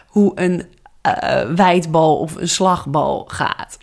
hoe 0.07 0.33
een 0.35 0.67
uh, 1.07 1.55
wijdbal 1.55 2.19
of 2.19 2.35
een 2.37 2.49
slagbal 2.49 3.25
gaat. 3.29 3.79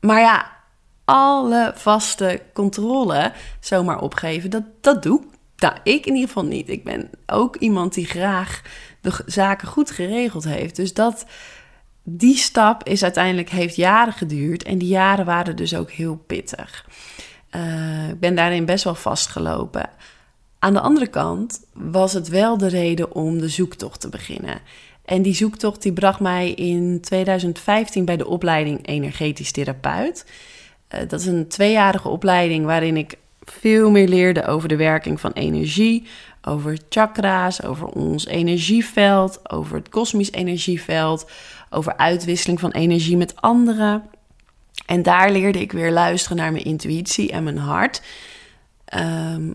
Maar 0.00 0.20
ja, 0.20 0.50
alle 1.10 1.72
vaste 1.74 2.42
controle 2.52 3.32
zomaar 3.60 4.00
opgeven, 4.00 4.50
dat, 4.50 4.62
dat 4.80 5.02
doe 5.02 5.22
nou, 5.56 5.74
ik 5.82 6.06
in 6.06 6.14
ieder 6.14 6.28
geval 6.28 6.44
niet. 6.44 6.68
Ik 6.68 6.84
ben 6.84 7.10
ook 7.26 7.56
iemand 7.56 7.94
die 7.94 8.06
graag 8.06 8.62
de 9.00 9.22
zaken 9.26 9.68
goed 9.68 9.90
geregeld 9.90 10.44
heeft. 10.44 10.76
Dus 10.76 10.94
dat, 10.94 11.26
die 12.02 12.36
stap 12.36 12.88
is 12.88 13.02
uiteindelijk, 13.02 13.50
heeft 13.50 13.76
jaren 13.76 14.12
geduurd. 14.12 14.62
En 14.62 14.78
die 14.78 14.88
jaren 14.88 15.24
waren 15.24 15.56
dus 15.56 15.74
ook 15.74 15.90
heel 15.90 16.16
pittig. 16.16 16.86
Uh, 17.56 18.08
ik 18.08 18.20
ben 18.20 18.34
daarin 18.34 18.64
best 18.64 18.84
wel 18.84 18.94
vastgelopen. 18.94 19.90
Aan 20.58 20.72
de 20.72 20.80
andere 20.80 21.06
kant 21.06 21.66
was 21.72 22.12
het 22.12 22.28
wel 22.28 22.58
de 22.58 22.68
reden 22.68 23.14
om 23.14 23.38
de 23.38 23.48
zoektocht 23.48 24.00
te 24.00 24.08
beginnen. 24.08 24.60
En 25.04 25.22
die 25.22 25.34
zoektocht 25.34 25.82
die 25.82 25.92
bracht 25.92 26.20
mij 26.20 26.50
in 26.50 27.00
2015 27.00 28.04
bij 28.04 28.16
de 28.16 28.26
opleiding 28.26 28.86
energetisch 28.86 29.52
therapeut. 29.52 30.24
Uh, 30.94 31.00
dat 31.08 31.20
is 31.20 31.26
een 31.26 31.48
tweejarige 31.48 32.08
opleiding 32.08 32.64
waarin 32.64 32.96
ik 32.96 33.18
veel 33.40 33.90
meer 33.90 34.08
leerde 34.08 34.46
over 34.46 34.68
de 34.68 34.76
werking 34.76 35.20
van 35.20 35.32
energie, 35.32 36.06
over 36.42 36.78
chakra's, 36.88 37.62
over 37.62 37.86
ons 37.86 38.26
energieveld, 38.26 39.50
over 39.50 39.76
het 39.76 39.88
kosmisch 39.88 40.32
energieveld, 40.32 41.30
over 41.70 41.96
uitwisseling 41.96 42.60
van 42.60 42.70
energie 42.70 43.16
met 43.16 43.40
anderen. 43.40 44.02
En 44.86 45.02
daar 45.02 45.30
leerde 45.30 45.60
ik 45.60 45.72
weer 45.72 45.92
luisteren 45.92 46.36
naar 46.36 46.52
mijn 46.52 46.64
intuïtie 46.64 47.30
en 47.30 47.44
mijn 47.44 47.58
hart. 47.58 48.02
Um, 48.94 49.54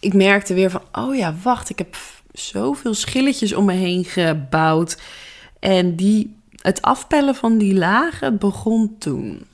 ik 0.00 0.14
merkte 0.14 0.54
weer 0.54 0.70
van, 0.70 0.82
oh 0.92 1.16
ja, 1.16 1.34
wacht, 1.42 1.70
ik 1.70 1.78
heb 1.78 1.96
zoveel 2.32 2.94
schilletjes 2.94 3.54
om 3.54 3.64
me 3.64 3.72
heen 3.72 4.04
gebouwd. 4.04 5.00
En 5.58 5.96
die, 5.96 6.36
het 6.62 6.82
afpellen 6.82 7.34
van 7.34 7.58
die 7.58 7.74
lagen 7.74 8.38
begon 8.38 8.96
toen. 8.98 9.46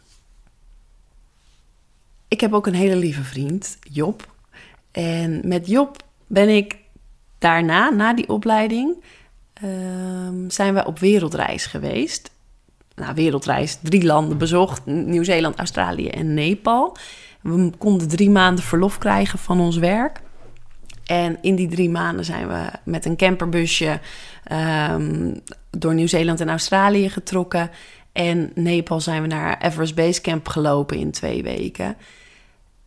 Ik 2.35 2.41
heb 2.41 2.53
ook 2.53 2.67
een 2.67 2.75
hele 2.75 2.97
lieve 2.97 3.23
vriend, 3.23 3.79
Job. 3.81 4.35
En 4.91 5.41
met 5.45 5.67
Job 5.67 5.97
ben 6.27 6.49
ik 6.49 6.77
daarna, 7.39 7.91
na 7.91 8.15
die 8.15 8.29
opleiding, 8.29 9.03
ehm, 9.53 10.49
zijn 10.49 10.75
we 10.75 10.87
op 10.87 10.99
wereldreis 10.99 11.67
geweest. 11.67 12.31
Nou, 12.95 13.15
wereldreis, 13.15 13.79
drie 13.83 14.05
landen 14.05 14.39
bezocht: 14.39 14.87
Nieuw-Zeeland, 14.87 15.59
Australië 15.59 16.09
en 16.09 16.35
Nepal. 16.35 16.97
We 17.41 17.71
konden 17.79 18.09
drie 18.09 18.31
maanden 18.31 18.65
verlof 18.65 18.99
krijgen 18.99 19.39
van 19.39 19.61
ons 19.61 19.77
werk. 19.77 20.21
En 21.05 21.39
in 21.41 21.55
die 21.55 21.69
drie 21.69 21.91
maanden 21.91 22.25
zijn 22.25 22.49
we 22.49 22.67
met 22.85 23.05
een 23.05 23.17
camperbusje 23.17 24.01
um, 24.91 25.41
door 25.71 25.95
Nieuw-Zeeland 25.95 26.41
en 26.41 26.49
Australië 26.49 27.09
getrokken. 27.09 27.71
En 28.13 28.51
Nepal 28.55 29.01
zijn 29.01 29.23
we 29.23 29.29
naar 29.29 29.61
Everest 29.61 29.95
Base 29.95 30.21
Camp 30.21 30.49
gelopen 30.49 30.97
in 30.97 31.11
twee 31.11 31.43
weken. 31.43 31.97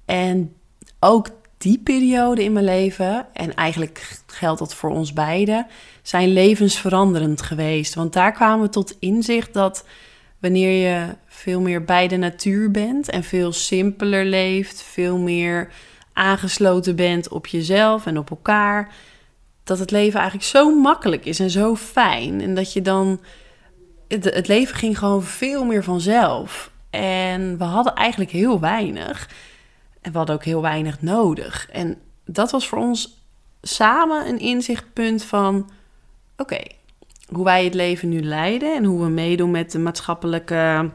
En 0.07 0.53
ook 0.99 1.29
die 1.57 1.79
periode 1.83 2.43
in 2.43 2.53
mijn 2.53 2.65
leven, 2.65 3.25
en 3.33 3.53
eigenlijk 3.53 4.21
geldt 4.27 4.59
dat 4.59 4.75
voor 4.75 4.89
ons 4.89 5.13
beiden, 5.13 5.67
zijn 6.01 6.33
levensveranderend 6.33 7.41
geweest. 7.41 7.93
Want 7.93 8.13
daar 8.13 8.31
kwamen 8.31 8.65
we 8.65 8.71
tot 8.71 8.95
inzicht 8.99 9.53
dat 9.53 9.85
wanneer 10.39 10.89
je 10.89 11.05
veel 11.25 11.61
meer 11.61 11.83
bij 11.83 12.07
de 12.07 12.17
natuur 12.17 12.71
bent 12.71 13.09
en 13.09 13.23
veel 13.23 13.51
simpeler 13.51 14.25
leeft, 14.25 14.81
veel 14.81 15.17
meer 15.17 15.71
aangesloten 16.13 16.95
bent 16.95 17.29
op 17.29 17.47
jezelf 17.47 18.05
en 18.05 18.17
op 18.17 18.29
elkaar, 18.29 18.93
dat 19.63 19.79
het 19.79 19.91
leven 19.91 20.19
eigenlijk 20.19 20.49
zo 20.49 20.79
makkelijk 20.79 21.25
is 21.25 21.39
en 21.39 21.49
zo 21.49 21.75
fijn. 21.75 22.41
En 22.41 22.55
dat 22.55 22.73
je 22.73 22.81
dan. 22.81 23.21
Het, 24.07 24.47
leven 24.47 24.75
ging 24.75 24.97
gewoon 24.97 25.23
veel 25.23 25.65
meer 25.65 25.83
vanzelf. 25.83 26.71
En 26.89 27.57
we 27.57 27.63
hadden 27.63 27.93
eigenlijk 27.93 28.31
heel 28.31 28.59
weinig. 28.59 29.29
En 30.07 30.13
we 30.13 30.17
hadden 30.17 30.35
ook 30.35 30.43
heel 30.43 30.61
weinig 30.61 31.01
nodig. 31.01 31.69
En 31.71 31.97
dat 32.25 32.51
was 32.51 32.67
voor 32.67 32.77
ons 32.77 33.21
samen 33.61 34.27
een 34.27 34.39
inzichtpunt 34.39 35.23
van: 35.23 35.69
oké, 36.37 36.59
hoe 37.31 37.43
wij 37.43 37.63
het 37.63 37.73
leven 37.73 38.09
nu 38.09 38.23
leiden 38.23 38.75
en 38.75 38.83
hoe 38.83 39.03
we 39.03 39.09
meedoen 39.09 39.51
met 39.51 39.71
de 39.71 39.79
maatschappelijke 39.79 40.91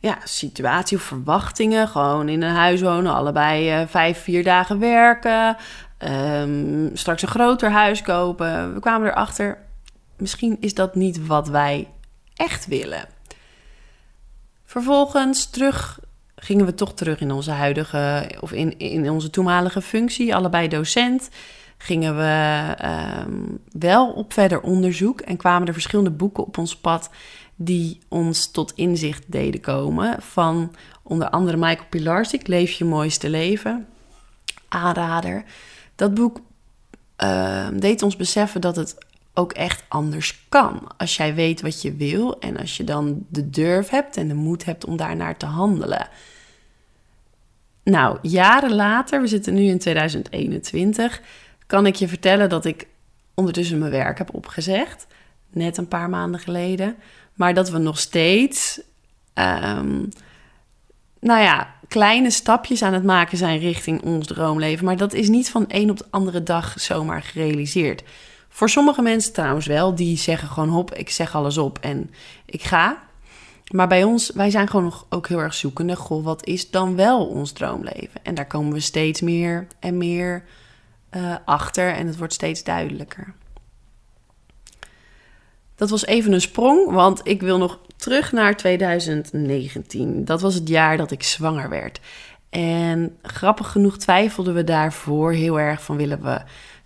ja, 0.00 0.18
situatie 0.24 0.96
of 0.96 1.02
verwachtingen. 1.02 1.88
Gewoon 1.88 2.28
in 2.28 2.42
een 2.42 2.54
huis 2.54 2.80
wonen, 2.80 3.14
allebei 3.14 3.80
uh, 3.80 3.86
vijf, 3.88 4.22
vier 4.22 4.44
dagen 4.44 4.78
werken. 4.78 5.56
Um, 5.98 6.90
straks 6.94 7.22
een 7.22 7.28
groter 7.28 7.70
huis 7.70 8.02
kopen. 8.02 8.74
We 8.74 8.80
kwamen 8.80 9.08
erachter, 9.08 9.58
misschien 10.16 10.56
is 10.60 10.74
dat 10.74 10.94
niet 10.94 11.26
wat 11.26 11.48
wij 11.48 11.88
echt 12.34 12.66
willen. 12.66 13.08
Vervolgens 14.64 15.50
terug 15.50 15.98
gingen 16.40 16.66
we 16.66 16.74
toch 16.74 16.94
terug 16.94 17.20
in 17.20 17.32
onze 17.32 17.50
huidige, 17.50 18.30
of 18.40 18.52
in, 18.52 18.78
in 18.78 19.10
onze 19.10 19.30
toenmalige 19.30 19.82
functie, 19.82 20.34
allebei 20.34 20.68
docent. 20.68 21.28
Gingen 21.78 22.16
we 22.16 22.74
um, 23.26 23.58
wel 23.78 24.10
op 24.10 24.32
verder 24.32 24.60
onderzoek 24.60 25.20
en 25.20 25.36
kwamen 25.36 25.66
er 25.66 25.72
verschillende 25.72 26.10
boeken 26.10 26.46
op 26.46 26.58
ons 26.58 26.76
pad 26.76 27.10
die 27.56 27.98
ons 28.08 28.50
tot 28.50 28.72
inzicht 28.74 29.24
deden 29.26 29.60
komen. 29.60 30.22
Van 30.22 30.74
onder 31.02 31.30
andere 31.30 31.56
Michael 31.56 31.88
Pilarczyk, 31.90 32.46
Leef 32.46 32.72
je 32.72 32.84
mooiste 32.84 33.30
leven. 33.30 33.86
Aanrader. 34.68 35.44
Dat 35.94 36.14
boek 36.14 36.40
uh, 37.24 37.68
deed 37.74 38.02
ons 38.02 38.16
beseffen 38.16 38.60
dat 38.60 38.76
het 38.76 38.96
ook 39.40 39.52
echt 39.52 39.84
anders 39.88 40.46
kan. 40.48 40.82
Als 40.96 41.16
jij 41.16 41.34
weet 41.34 41.60
wat 41.60 41.82
je 41.82 41.94
wil 41.94 42.38
en 42.38 42.56
als 42.56 42.76
je 42.76 42.84
dan 42.84 43.26
de 43.28 43.50
durf 43.50 43.88
hebt 43.88 44.16
en 44.16 44.28
de 44.28 44.34
moed 44.34 44.64
hebt 44.64 44.84
om 44.84 44.96
daarnaar 44.96 45.36
te 45.36 45.46
handelen. 45.46 46.08
Nou, 47.82 48.18
jaren 48.22 48.74
later, 48.74 49.20
we 49.20 49.26
zitten 49.26 49.54
nu 49.54 49.62
in 49.62 49.78
2021, 49.78 51.20
kan 51.66 51.86
ik 51.86 51.94
je 51.94 52.08
vertellen 52.08 52.48
dat 52.48 52.64
ik 52.64 52.86
ondertussen 53.34 53.78
mijn 53.78 53.90
werk 53.90 54.18
heb 54.18 54.34
opgezegd. 54.34 55.06
Net 55.50 55.76
een 55.76 55.88
paar 55.88 56.08
maanden 56.08 56.40
geleden. 56.40 56.96
Maar 57.34 57.54
dat 57.54 57.70
we 57.70 57.78
nog 57.78 57.98
steeds, 57.98 58.80
um, 59.34 60.08
nou 61.20 61.42
ja, 61.42 61.74
kleine 61.88 62.30
stapjes 62.30 62.82
aan 62.82 62.92
het 62.92 63.04
maken 63.04 63.38
zijn 63.38 63.58
richting 63.58 64.02
ons 64.02 64.26
droomleven. 64.26 64.84
Maar 64.84 64.96
dat 64.96 65.12
is 65.12 65.28
niet 65.28 65.50
van 65.50 65.64
een 65.68 65.90
op 65.90 65.98
de 65.98 66.06
andere 66.10 66.42
dag 66.42 66.74
zomaar 66.80 67.22
gerealiseerd. 67.22 68.02
Voor 68.52 68.70
sommige 68.70 69.02
mensen 69.02 69.32
trouwens 69.32 69.66
wel, 69.66 69.94
die 69.94 70.16
zeggen 70.16 70.48
gewoon 70.48 70.68
hop, 70.68 70.94
ik 70.94 71.10
zeg 71.10 71.34
alles 71.34 71.58
op 71.58 71.78
en 71.78 72.10
ik 72.44 72.62
ga. 72.62 73.02
Maar 73.70 73.88
bij 73.88 74.04
ons, 74.04 74.30
wij 74.30 74.50
zijn 74.50 74.68
gewoon 74.68 74.84
nog 74.84 75.06
ook 75.08 75.28
heel 75.28 75.38
erg 75.38 75.54
zoekende. 75.54 75.96
Goh, 75.96 76.24
wat 76.24 76.46
is 76.46 76.70
dan 76.70 76.96
wel 76.96 77.26
ons 77.26 77.52
droomleven? 77.52 78.20
En 78.22 78.34
daar 78.34 78.46
komen 78.46 78.72
we 78.72 78.80
steeds 78.80 79.20
meer 79.20 79.66
en 79.78 79.98
meer 79.98 80.44
uh, 81.10 81.34
achter 81.44 81.92
en 81.92 82.06
het 82.06 82.16
wordt 82.16 82.32
steeds 82.32 82.64
duidelijker. 82.64 83.34
Dat 85.74 85.90
was 85.90 86.06
even 86.06 86.32
een 86.32 86.40
sprong, 86.40 86.90
want 86.90 87.20
ik 87.22 87.40
wil 87.40 87.58
nog 87.58 87.78
terug 87.96 88.32
naar 88.32 88.56
2019. 88.56 90.24
Dat 90.24 90.40
was 90.40 90.54
het 90.54 90.68
jaar 90.68 90.96
dat 90.96 91.10
ik 91.10 91.22
zwanger 91.22 91.68
werd. 91.68 92.00
En 92.50 93.16
grappig 93.22 93.70
genoeg 93.70 93.98
twijfelden 93.98 94.54
we 94.54 94.64
daarvoor 94.64 95.32
heel 95.32 95.60
erg 95.60 95.82
van 95.82 95.96
willen 95.96 96.22
we 96.22 96.40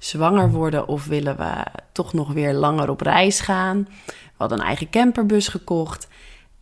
zwanger 0.04 0.50
worden 0.50 0.88
of 0.88 1.04
willen 1.04 1.36
we 1.36 1.64
toch 1.92 2.12
nog 2.12 2.32
weer 2.32 2.52
langer 2.52 2.90
op 2.90 3.00
reis 3.00 3.40
gaan. 3.40 3.88
We 4.06 4.12
hadden 4.36 4.58
een 4.58 4.66
eigen 4.66 4.90
camperbus 4.90 5.48
gekocht. 5.48 6.08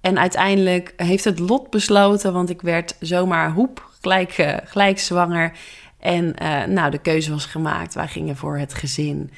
En 0.01 0.19
uiteindelijk 0.19 0.93
heeft 0.97 1.25
het 1.25 1.39
lot 1.39 1.71
besloten, 1.71 2.33
want 2.33 2.51
ik 2.51 2.63
werd 2.63 2.97
zomaar 3.01 3.53
hoep 3.53 3.91
gelijk, 4.01 4.39
uh, 4.39 4.57
gelijk 4.65 4.99
zwanger. 4.99 5.53
En 5.99 6.35
uh, 6.43 6.65
nou, 6.65 6.91
de 6.91 6.99
keuze 6.99 7.31
was 7.31 7.47
gemaakt. 7.47 7.95
Wij 7.95 8.09
gingen 8.09 8.37
voor 8.37 8.59
het 8.59 8.75
gezin. 8.75 9.31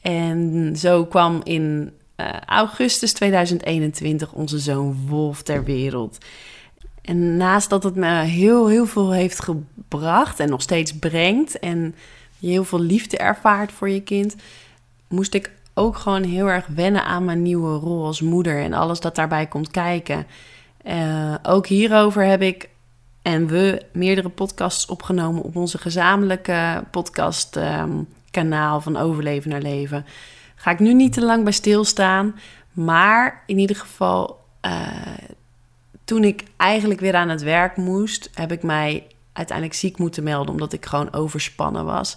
En 0.00 0.72
zo 0.76 1.04
kwam 1.04 1.40
in 1.44 1.92
uh, 2.16 2.26
augustus 2.46 3.12
2021 3.12 4.32
onze 4.32 4.58
zoon 4.58 4.96
Wolf 5.08 5.42
ter 5.42 5.64
wereld. 5.64 6.18
En 7.02 7.36
naast 7.36 7.70
dat 7.70 7.82
het 7.82 7.94
me 7.94 8.20
heel, 8.20 8.68
heel 8.68 8.86
veel 8.86 9.12
heeft 9.12 9.40
gebracht 9.42 10.40
en 10.40 10.48
nog 10.48 10.62
steeds 10.62 10.98
brengt 10.98 11.58
en 11.58 11.94
heel 12.50 12.64
veel 12.64 12.80
liefde 12.80 13.16
ervaart 13.16 13.72
voor 13.72 13.88
je 13.90 14.02
kind, 14.02 14.36
moest 15.08 15.34
ik 15.34 15.50
ook 15.74 15.96
gewoon 15.96 16.22
heel 16.22 16.46
erg 16.46 16.66
wennen 16.66 17.04
aan 17.04 17.24
mijn 17.24 17.42
nieuwe 17.42 17.78
rol 17.78 18.04
als 18.04 18.20
moeder 18.20 18.62
en 18.62 18.72
alles 18.72 19.00
dat 19.00 19.14
daarbij 19.14 19.46
komt 19.46 19.70
kijken. 19.70 20.26
Uh, 20.86 21.34
ook 21.42 21.66
hierover 21.66 22.24
heb 22.24 22.42
ik 22.42 22.68
en 23.22 23.46
we 23.46 23.82
meerdere 23.92 24.28
podcasts 24.28 24.86
opgenomen 24.86 25.42
op 25.42 25.56
onze 25.56 25.78
gezamenlijke 25.78 26.84
podcast 26.90 27.56
um, 27.56 28.08
kanaal 28.30 28.80
van 28.80 28.96
overleven 28.96 29.50
naar 29.50 29.60
leven. 29.60 30.06
Ga 30.54 30.70
ik 30.70 30.78
nu 30.78 30.94
niet 30.94 31.12
te 31.12 31.24
lang 31.24 31.42
bij 31.44 31.52
stilstaan. 31.52 32.34
Maar 32.72 33.42
in 33.46 33.58
ieder 33.58 33.76
geval, 33.76 34.40
uh, 34.66 34.88
toen 36.04 36.24
ik 36.24 36.44
eigenlijk 36.56 37.00
weer 37.00 37.14
aan 37.14 37.28
het 37.28 37.42
werk 37.42 37.76
moest, 37.76 38.30
heb 38.34 38.52
ik 38.52 38.62
mij 38.62 39.06
uiteindelijk 39.36 39.78
ziek 39.78 39.98
moeten 39.98 40.22
melden. 40.22 40.52
Omdat 40.52 40.72
ik 40.72 40.86
gewoon 40.86 41.12
overspannen 41.12 41.84
was. 41.84 42.16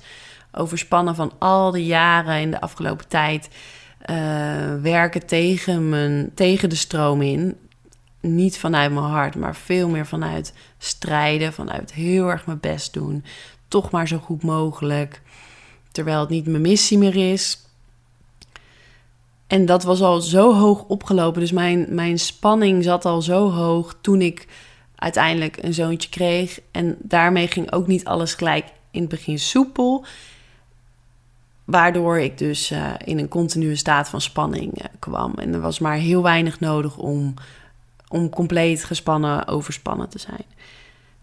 Overspannen 0.51 1.15
van 1.15 1.31
al 1.39 1.71
die 1.71 1.85
jaren 1.85 2.41
in 2.41 2.51
de 2.51 2.61
afgelopen 2.61 3.07
tijd. 3.07 3.49
Uh, 4.05 4.15
werken 4.81 5.25
tegen, 5.25 5.89
mijn, 5.89 6.31
tegen 6.33 6.69
de 6.69 6.75
stroom 6.75 7.21
in. 7.21 7.57
Niet 8.21 8.57
vanuit 8.57 8.91
mijn 8.91 9.05
hart, 9.05 9.35
maar 9.35 9.55
veel 9.55 9.89
meer 9.89 10.05
vanuit 10.05 10.53
strijden. 10.77 11.53
Vanuit 11.53 11.93
heel 11.93 12.29
erg 12.29 12.45
mijn 12.45 12.59
best 12.59 12.93
doen. 12.93 13.23
Toch 13.67 13.91
maar 13.91 14.07
zo 14.07 14.17
goed 14.17 14.43
mogelijk. 14.43 15.21
Terwijl 15.91 16.19
het 16.19 16.29
niet 16.29 16.47
mijn 16.47 16.61
missie 16.61 16.97
meer 16.97 17.31
is. 17.31 17.63
En 19.47 19.65
dat 19.65 19.83
was 19.83 20.01
al 20.01 20.21
zo 20.21 20.53
hoog 20.53 20.83
opgelopen. 20.83 21.41
Dus 21.41 21.51
mijn, 21.51 21.85
mijn 21.89 22.19
spanning 22.19 22.83
zat 22.83 23.05
al 23.05 23.21
zo 23.21 23.51
hoog 23.51 23.95
toen 24.01 24.21
ik 24.21 24.47
uiteindelijk 24.99 25.57
een 25.63 25.73
zoontje 25.73 26.09
kreeg. 26.09 26.59
En 26.71 26.95
daarmee 26.99 27.47
ging 27.47 27.71
ook 27.71 27.87
niet 27.87 28.05
alles 28.05 28.33
gelijk 28.33 28.65
in 28.91 29.01
het 29.01 29.09
begin 29.09 29.39
soepel. 29.39 30.05
Waardoor 31.65 32.19
ik 32.19 32.37
dus 32.37 32.71
uh, 32.71 32.93
in 33.03 33.19
een 33.19 33.27
continue 33.27 33.75
staat 33.75 34.09
van 34.09 34.21
spanning 34.21 34.81
uh, 34.81 34.85
kwam. 34.99 35.33
En 35.35 35.53
er 35.53 35.59
was 35.59 35.79
maar 35.79 35.95
heel 35.95 36.23
weinig 36.23 36.59
nodig 36.59 36.97
om, 36.97 37.33
om 38.07 38.29
compleet 38.29 38.83
gespannen, 38.83 39.47
overspannen 39.47 40.09
te 40.09 40.19
zijn. 40.19 40.45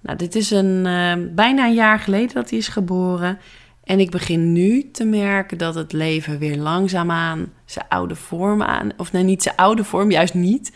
Nou, 0.00 0.18
dit 0.18 0.34
is 0.34 0.50
een, 0.50 0.84
uh, 0.86 1.34
bijna 1.34 1.66
een 1.66 1.74
jaar 1.74 1.98
geleden 1.98 2.34
dat 2.34 2.50
hij 2.50 2.58
is 2.58 2.68
geboren. 2.68 3.38
En 3.84 4.00
ik 4.00 4.10
begin 4.10 4.52
nu 4.52 4.90
te 4.90 5.04
merken 5.04 5.58
dat 5.58 5.74
het 5.74 5.92
leven 5.92 6.38
weer 6.38 6.56
langzaamaan 6.56 7.52
zijn 7.64 7.86
oude 7.88 8.14
vorm 8.14 8.62
aan... 8.62 8.90
Of 8.96 9.12
nee, 9.12 9.22
niet 9.22 9.42
zijn 9.42 9.56
oude 9.56 9.84
vorm, 9.84 10.10
juist 10.10 10.34
niet. 10.34 10.72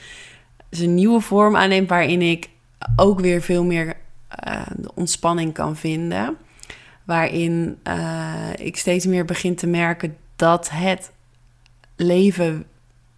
Zijn 0.71 0.95
nieuwe 0.95 1.21
vorm 1.21 1.57
aanneemt 1.57 1.88
waarin 1.88 2.23
ik 2.23 2.49
ook 2.96 3.20
weer 3.20 3.42
veel 3.42 3.64
meer 3.64 3.96
uh, 4.46 4.62
de 4.76 4.94
ontspanning 4.94 5.52
kan 5.52 5.76
vinden. 5.76 6.37
Waarin 7.04 7.78
uh, 7.84 8.49
ik 8.56 8.76
steeds 8.76 9.06
meer 9.06 9.25
begin 9.25 9.54
te 9.54 9.66
merken 9.66 10.16
dat 10.37 10.70
het 10.70 11.10
leven 11.96 12.64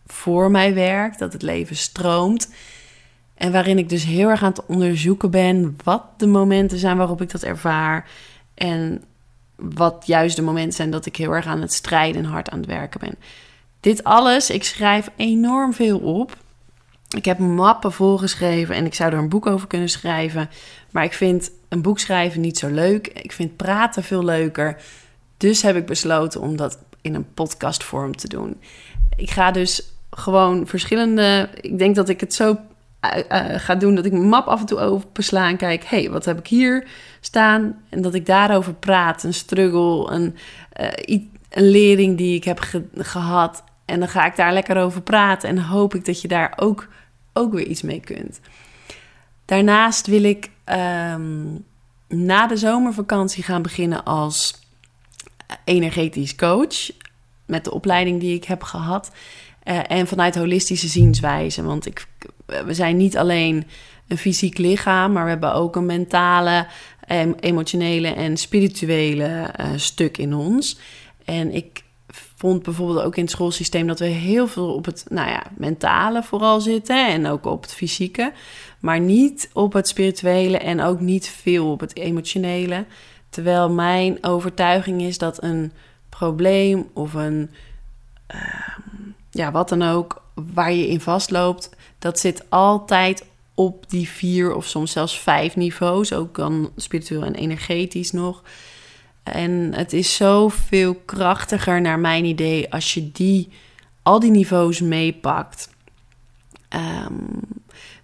voor 0.06 0.50
mij 0.50 0.74
werkt, 0.74 1.18
dat 1.18 1.32
het 1.32 1.42
leven 1.42 1.76
stroomt. 1.76 2.52
En 3.34 3.52
waarin 3.52 3.78
ik 3.78 3.88
dus 3.88 4.04
heel 4.04 4.28
erg 4.28 4.42
aan 4.42 4.50
het 4.50 4.66
onderzoeken 4.66 5.30
ben 5.30 5.76
wat 5.84 6.04
de 6.16 6.26
momenten 6.26 6.78
zijn 6.78 6.96
waarop 6.96 7.20
ik 7.20 7.30
dat 7.30 7.42
ervaar. 7.42 8.10
En 8.54 9.04
wat 9.56 10.02
juist 10.06 10.36
de 10.36 10.42
momenten 10.42 10.72
zijn 10.72 10.90
dat 10.90 11.06
ik 11.06 11.16
heel 11.16 11.34
erg 11.34 11.46
aan 11.46 11.60
het 11.60 11.72
strijden 11.72 12.24
en 12.24 12.30
hard 12.30 12.50
aan 12.50 12.58
het 12.58 12.68
werken 12.68 13.00
ben. 13.00 13.14
Dit 13.80 14.04
alles, 14.04 14.50
ik 14.50 14.64
schrijf 14.64 15.10
enorm 15.16 15.72
veel 15.72 15.98
op. 15.98 16.36
Ik 17.16 17.24
heb 17.24 17.38
mappen 17.38 17.92
volgeschreven 17.92 18.74
en 18.74 18.86
ik 18.86 18.94
zou 18.94 19.12
er 19.12 19.18
een 19.18 19.28
boek 19.28 19.46
over 19.46 19.66
kunnen 19.66 19.88
schrijven. 19.88 20.50
Maar 20.90 21.04
ik 21.04 21.12
vind 21.12 21.50
een 21.68 21.82
boek 21.82 21.98
schrijven 21.98 22.40
niet 22.40 22.58
zo 22.58 22.68
leuk. 22.68 23.06
Ik 23.06 23.32
vind 23.32 23.56
praten 23.56 24.02
veel 24.02 24.24
leuker. 24.24 24.76
Dus 25.36 25.62
heb 25.62 25.76
ik 25.76 25.86
besloten 25.86 26.40
om 26.40 26.56
dat 26.56 26.78
in 27.00 27.14
een 27.14 27.32
podcastvorm 27.34 28.16
te 28.16 28.28
doen. 28.28 28.60
Ik 29.16 29.30
ga 29.30 29.50
dus 29.50 29.92
gewoon 30.10 30.66
verschillende. 30.66 31.48
Ik 31.60 31.78
denk 31.78 31.94
dat 31.94 32.08
ik 32.08 32.20
het 32.20 32.34
zo 32.34 32.56
uh, 33.04 33.40
ga 33.56 33.74
doen 33.74 33.94
dat 33.94 34.04
ik 34.04 34.12
mijn 34.12 34.28
map 34.28 34.46
af 34.46 34.60
en 34.60 34.66
toe 34.66 34.78
opensla 34.78 35.48
en 35.48 35.56
kijk, 35.56 35.84
hé, 35.84 36.00
hey, 36.00 36.10
wat 36.10 36.24
heb 36.24 36.38
ik 36.38 36.46
hier 36.46 36.86
staan? 37.20 37.82
En 37.88 38.02
dat 38.02 38.14
ik 38.14 38.26
daarover 38.26 38.74
praat, 38.74 39.22
een 39.22 39.34
struggle, 39.34 40.10
een, 40.10 40.36
uh, 40.80 41.20
een 41.50 41.70
lering 41.70 42.16
die 42.16 42.36
ik 42.36 42.44
heb 42.44 42.60
ge 42.60 42.84
gehad. 42.94 43.64
En 43.84 43.98
dan 43.98 44.08
ga 44.08 44.26
ik 44.26 44.36
daar 44.36 44.52
lekker 44.52 44.76
over 44.76 45.02
praten 45.02 45.48
en 45.48 45.58
hoop 45.58 45.94
ik 45.94 46.04
dat 46.04 46.20
je 46.20 46.28
daar 46.28 46.52
ook, 46.56 46.88
ook 47.32 47.52
weer 47.52 47.66
iets 47.66 47.82
mee 47.82 48.00
kunt. 48.00 48.40
Daarnaast 49.44 50.06
wil 50.06 50.22
ik 50.24 50.50
um, 51.14 51.64
na 52.08 52.46
de 52.46 52.56
zomervakantie 52.56 53.42
gaan 53.42 53.62
beginnen 53.62 54.04
als 54.04 54.54
energetisch 55.64 56.34
coach. 56.34 56.90
Met 57.46 57.64
de 57.64 57.72
opleiding 57.72 58.20
die 58.20 58.34
ik 58.34 58.44
heb 58.44 58.62
gehad. 58.62 59.10
Uh, 59.64 59.90
en 59.90 60.06
vanuit 60.06 60.34
holistische 60.34 60.88
zienswijze. 60.88 61.62
Want 61.62 61.86
ik, 61.86 62.06
we 62.46 62.74
zijn 62.74 62.96
niet 62.96 63.16
alleen 63.16 63.66
een 64.08 64.18
fysiek 64.18 64.58
lichaam, 64.58 65.12
maar 65.12 65.24
we 65.24 65.30
hebben 65.30 65.54
ook 65.54 65.76
een 65.76 65.86
mentale, 65.86 66.66
emotionele 67.40 68.08
en 68.08 68.36
spirituele 68.36 69.54
uh, 69.60 69.66
stuk 69.76 70.18
in 70.18 70.34
ons. 70.34 70.78
En 71.24 71.54
ik 71.54 71.81
vond 72.42 72.62
bijvoorbeeld 72.62 73.04
ook 73.04 73.16
in 73.16 73.22
het 73.22 73.32
schoolsysteem 73.32 73.86
dat 73.86 73.98
we 73.98 74.04
heel 74.04 74.46
veel 74.46 74.74
op 74.74 74.84
het 74.84 75.04
nou 75.08 75.28
ja, 75.28 75.42
mentale 75.56 76.22
vooral 76.22 76.60
zitten 76.60 77.08
en 77.08 77.26
ook 77.26 77.46
op 77.46 77.62
het 77.62 77.74
fysieke, 77.74 78.32
maar 78.80 79.00
niet 79.00 79.50
op 79.52 79.72
het 79.72 79.88
spirituele 79.88 80.58
en 80.58 80.80
ook 80.80 81.00
niet 81.00 81.28
veel 81.28 81.70
op 81.70 81.80
het 81.80 81.96
emotionele. 81.96 82.84
Terwijl 83.30 83.70
mijn 83.70 84.18
overtuiging 84.24 85.02
is 85.02 85.18
dat 85.18 85.42
een 85.42 85.72
probleem 86.08 86.88
of 86.92 87.14
een 87.14 87.50
uh, 88.34 88.78
ja, 89.30 89.50
wat 89.50 89.68
dan 89.68 89.82
ook, 89.82 90.22
waar 90.34 90.72
je 90.72 90.88
in 90.88 91.00
vastloopt, 91.00 91.70
dat 91.98 92.18
zit 92.18 92.44
altijd 92.48 93.24
op 93.54 93.90
die 93.90 94.08
vier 94.08 94.54
of 94.54 94.66
soms 94.66 94.92
zelfs 94.92 95.18
vijf 95.18 95.56
niveaus, 95.56 96.12
ook 96.12 96.34
dan 96.34 96.70
spiritueel 96.76 97.24
en 97.24 97.34
energetisch 97.34 98.12
nog. 98.12 98.42
En 99.22 99.74
het 99.74 99.92
is 99.92 100.16
zoveel 100.16 100.94
krachtiger 100.94 101.80
naar 101.80 101.98
mijn 101.98 102.24
idee 102.24 102.72
als 102.72 102.94
je 102.94 103.12
die, 103.12 103.48
al 104.02 104.20
die 104.20 104.30
niveaus 104.30 104.80
meepakt. 104.80 105.70
Um, 106.68 107.40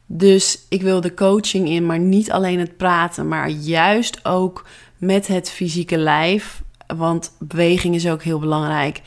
dus 0.06 0.58
ik 0.68 0.82
wil 0.82 1.00
de 1.00 1.14
coaching 1.14 1.68
in, 1.68 1.86
maar 1.86 1.98
niet 1.98 2.32
alleen 2.32 2.58
het 2.58 2.76
praten, 2.76 3.28
maar 3.28 3.48
juist 3.48 4.24
ook 4.24 4.66
met 4.96 5.26
het 5.26 5.50
fysieke 5.50 5.98
lijf. 5.98 6.62
Want 6.86 7.32
beweging 7.38 7.94
is 7.94 8.08
ook 8.08 8.22
heel 8.22 8.38
belangrijk. 8.38 9.02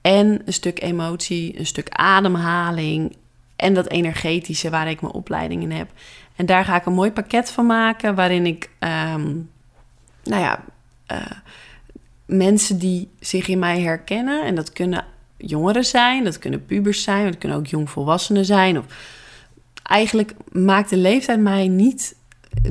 En 0.00 0.42
een 0.44 0.52
stuk 0.52 0.82
emotie, 0.82 1.58
een 1.58 1.66
stuk 1.66 1.88
ademhaling 1.90 3.16
en 3.56 3.74
dat 3.74 3.88
energetische 3.88 4.70
waar 4.70 4.90
ik 4.90 5.00
mijn 5.00 5.12
opleiding 5.12 5.62
in 5.62 5.70
heb. 5.70 5.90
En 6.36 6.46
daar 6.46 6.64
ga 6.64 6.76
ik 6.76 6.86
een 6.86 6.92
mooi 6.92 7.12
pakket 7.12 7.50
van 7.50 7.66
maken 7.66 8.14
waarin 8.14 8.46
ik, 8.46 8.70
um, 8.78 9.50
nou 10.24 10.42
ja, 10.42 10.64
uh, 11.12 11.26
mensen 12.26 12.78
die 12.78 13.10
zich 13.20 13.48
in 13.48 13.58
mij 13.58 13.80
herkennen, 13.80 14.44
en 14.44 14.54
dat 14.54 14.72
kunnen 14.72 15.04
jongeren 15.36 15.84
zijn, 15.84 16.24
dat 16.24 16.38
kunnen 16.38 16.64
pubers 16.64 17.02
zijn, 17.02 17.24
dat 17.24 17.38
kunnen 17.38 17.58
ook 17.58 17.66
jongvolwassenen 17.66 18.44
zijn. 18.44 18.78
Of, 18.78 18.84
eigenlijk 19.82 20.34
maakt 20.52 20.90
de 20.90 20.96
leeftijd 20.96 21.40
mij 21.40 21.68
niet. 21.68 22.16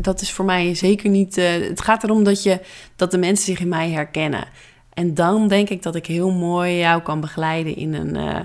Dat 0.02 0.22
is 0.22 0.32
voor 0.32 0.46
mij 0.46 0.76
zeker 0.76 1.10
niet. 1.10 1.38
Uh, 1.38 1.52
het 1.52 1.82
gaat 1.82 2.04
erom 2.04 2.24
dat, 2.24 2.44
je, 2.44 2.60
dat 2.96 3.12
de 3.12 3.18
mensen 3.18 3.46
zich 3.46 3.60
in 3.60 3.68
mij 3.68 3.90
herkennen. 3.90 4.48
En 4.94 5.14
dan 5.14 5.48
denk 5.48 5.70
ik 5.70 5.84
dat 5.84 5.96
ik 5.96 6.06
heel 6.06 6.32
mooi 6.32 6.78
jou 6.78 7.02
kan 7.02 7.20
begeleiden 7.20 7.76
in 7.76 7.94
een, 7.94 8.16
uh, 8.16 8.40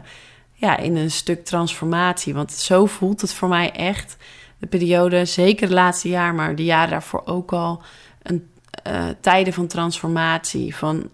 ja, 0.53 0.77
in 0.77 0.97
een 0.97 1.11
stuk 1.11 1.45
transformatie. 1.45 2.35
Want 2.35 2.53
zo 2.53 2.87
voelt 2.87 3.21
het 3.21 3.35
voor 3.35 3.49
mij 3.49 3.73
echt. 3.73 4.17
De 4.59 4.67
periode, 4.67 5.25
zeker 5.25 5.63
het 5.63 5.73
laatste 5.75 6.09
jaar, 6.09 6.35
maar 6.35 6.57
de 6.57 6.65
jaren 6.65 6.91
daarvoor 6.91 7.23
ook 7.25 7.53
al. 7.53 7.83
Een, 8.23 8.49
uh, 8.87 9.05
tijden 9.21 9.53
van 9.53 9.67
transformatie. 9.67 10.77
Van 10.77 11.09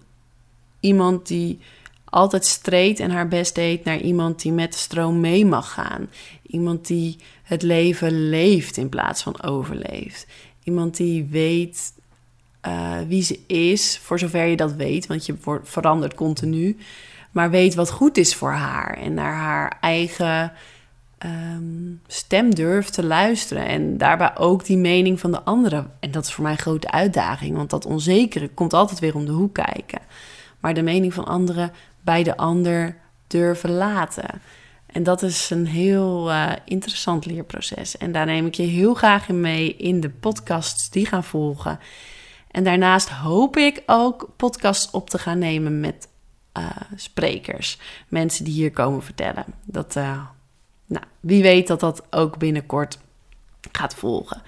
iemand 0.81 1.27
die 1.27 1.59
altijd 2.05 2.45
streed 2.45 3.01
en 3.01 3.11
haar 3.11 3.29
best 3.29 3.55
deed 3.55 3.85
naar 3.85 4.01
iemand 4.01 4.43
die 4.43 4.53
met 4.53 4.73
de 4.73 4.79
stroom 4.79 5.21
mee 5.21 5.47
mag 5.47 5.73
gaan. 5.73 6.09
Iemand 6.43 6.87
die 6.87 7.17
het 7.43 7.63
leven 7.63 8.29
leeft 8.29 8.77
in 8.77 8.89
plaats 8.89 9.23
van 9.23 9.43
overleeft. 9.43 10.27
Iemand 10.63 10.97
die 10.97 11.25
weet 11.25 11.93
uh, 12.67 12.99
wie 13.09 13.23
ze 13.23 13.39
is, 13.47 13.99
voor 14.03 14.19
zover 14.19 14.45
je 14.45 14.57
dat 14.57 14.73
weet, 14.73 15.07
want 15.07 15.27
je 15.27 15.35
wordt, 15.43 15.69
verandert 15.69 16.15
continu. 16.15 16.77
Maar 17.31 17.51
weet 17.51 17.75
wat 17.75 17.91
goed 17.91 18.17
is 18.17 18.35
voor 18.35 18.53
haar 18.53 18.97
en 18.97 19.15
naar 19.15 19.35
haar 19.35 19.79
eigen 19.81 20.53
um, 21.25 22.01
stem 22.07 22.55
durft 22.55 22.93
te 22.93 23.05
luisteren. 23.05 23.67
En 23.67 23.99
daarbij 23.99 24.37
ook 24.37 24.65
die 24.65 24.79
mening 24.79 25.21
van 25.21 25.31
de 25.31 25.43
anderen. 25.43 25.91
En 26.01 26.11
dat 26.11 26.25
is 26.25 26.33
voor 26.33 26.43
mij 26.43 26.53
een 26.53 26.59
grote 26.59 26.91
uitdaging, 26.91 27.57
want 27.57 27.71
dat 27.71 27.87
onzekere 27.87 28.49
komt 28.49 28.73
altijd 28.73 28.99
weer 28.99 29.15
om 29.15 29.25
de 29.25 29.33
hoek 29.33 29.55
kijken. 29.55 30.01
Maar 30.61 30.75
de 30.75 30.83
mening 30.83 31.15
van 31.15 31.25
anderen 31.25 31.73
bij 32.01 32.23
de 32.23 32.37
ander 32.37 32.97
durven 33.27 33.71
laten. 33.71 34.41
En 34.87 35.03
dat 35.03 35.23
is 35.23 35.51
een 35.51 35.67
heel 35.67 36.31
uh, 36.31 36.53
interessant 36.65 37.27
leerproces. 37.27 37.97
En 37.97 38.13
daar 38.13 38.27
neem 38.27 38.47
ik 38.47 38.55
je 38.55 38.63
heel 38.63 38.95
graag 38.95 39.29
in 39.29 39.41
mee 39.41 39.77
in 39.77 40.01
de 40.01 40.11
podcasts 40.11 40.91
die 40.91 41.07
gaan 41.07 41.25
volgen. 41.25 41.79
En 42.51 42.65
daarnaast 42.65 43.09
hoop 43.09 43.57
ik 43.57 43.83
ook 43.87 44.31
podcasts 44.37 44.91
op 44.91 45.11
te 45.11 45.19
gaan 45.19 45.39
nemen 45.39 45.81
met 45.81 46.09
uh, 46.59 46.71
sprekers. 46.97 47.79
Mensen 48.09 48.45
die 48.45 48.55
hier 48.55 48.71
komen 48.71 49.03
vertellen. 49.03 49.45
Dat, 49.65 49.97
uh, 49.97 50.21
nou, 50.89 51.05
wie 51.21 51.43
weet 51.43 51.67
dat 51.67 51.81
dat 51.81 52.03
ook 52.11 52.39
binnenkort 52.39 52.99
gaat 53.73 53.95
volgen. 53.95 54.43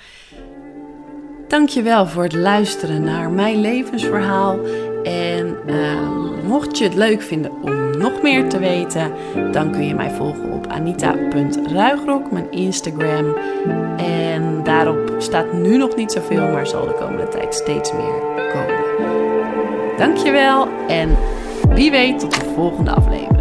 Dankjewel 1.48 2.07
voor 2.07 2.22
het 2.22 2.35
luisteren 2.35 3.03
naar 3.03 3.31
mijn 3.31 3.61
levensverhaal 3.61 4.59
En 5.03 5.57
ehm, 5.66 6.46
mocht 6.46 6.79
je 6.79 6.85
het 6.85 6.94
leuk 6.94 7.22
vinden 7.22 7.50
om 7.62 7.98
nog 7.98 8.22
meer 8.22 8.48
te 8.48 8.59
weten, 8.59 9.12
dan 9.53 9.70
kun 9.70 9.87
je 9.87 9.94
mij 9.94 10.11
volgen 10.11 10.53
op 10.53 10.66
anita.ruigrok, 10.66 12.31
mijn 12.31 12.50
Instagram. 12.50 13.35
En 13.96 14.62
daarop 14.64 15.14
staat 15.18 15.53
nu 15.53 15.76
nog 15.76 15.96
niet 15.96 16.12
zoveel, 16.12 16.48
maar 16.48 16.66
zal 16.66 16.87
de 16.87 16.94
komende 16.94 17.29
tijd 17.29 17.55
steeds 17.55 17.92
meer 17.92 18.20
komen. 18.53 18.81
Dankjewel 19.96 20.68
en 20.88 21.16
wie 21.68 21.90
weet 21.90 22.18
tot 22.18 22.35
de 22.35 22.53
volgende 22.55 22.90
aflevering. 22.90 23.39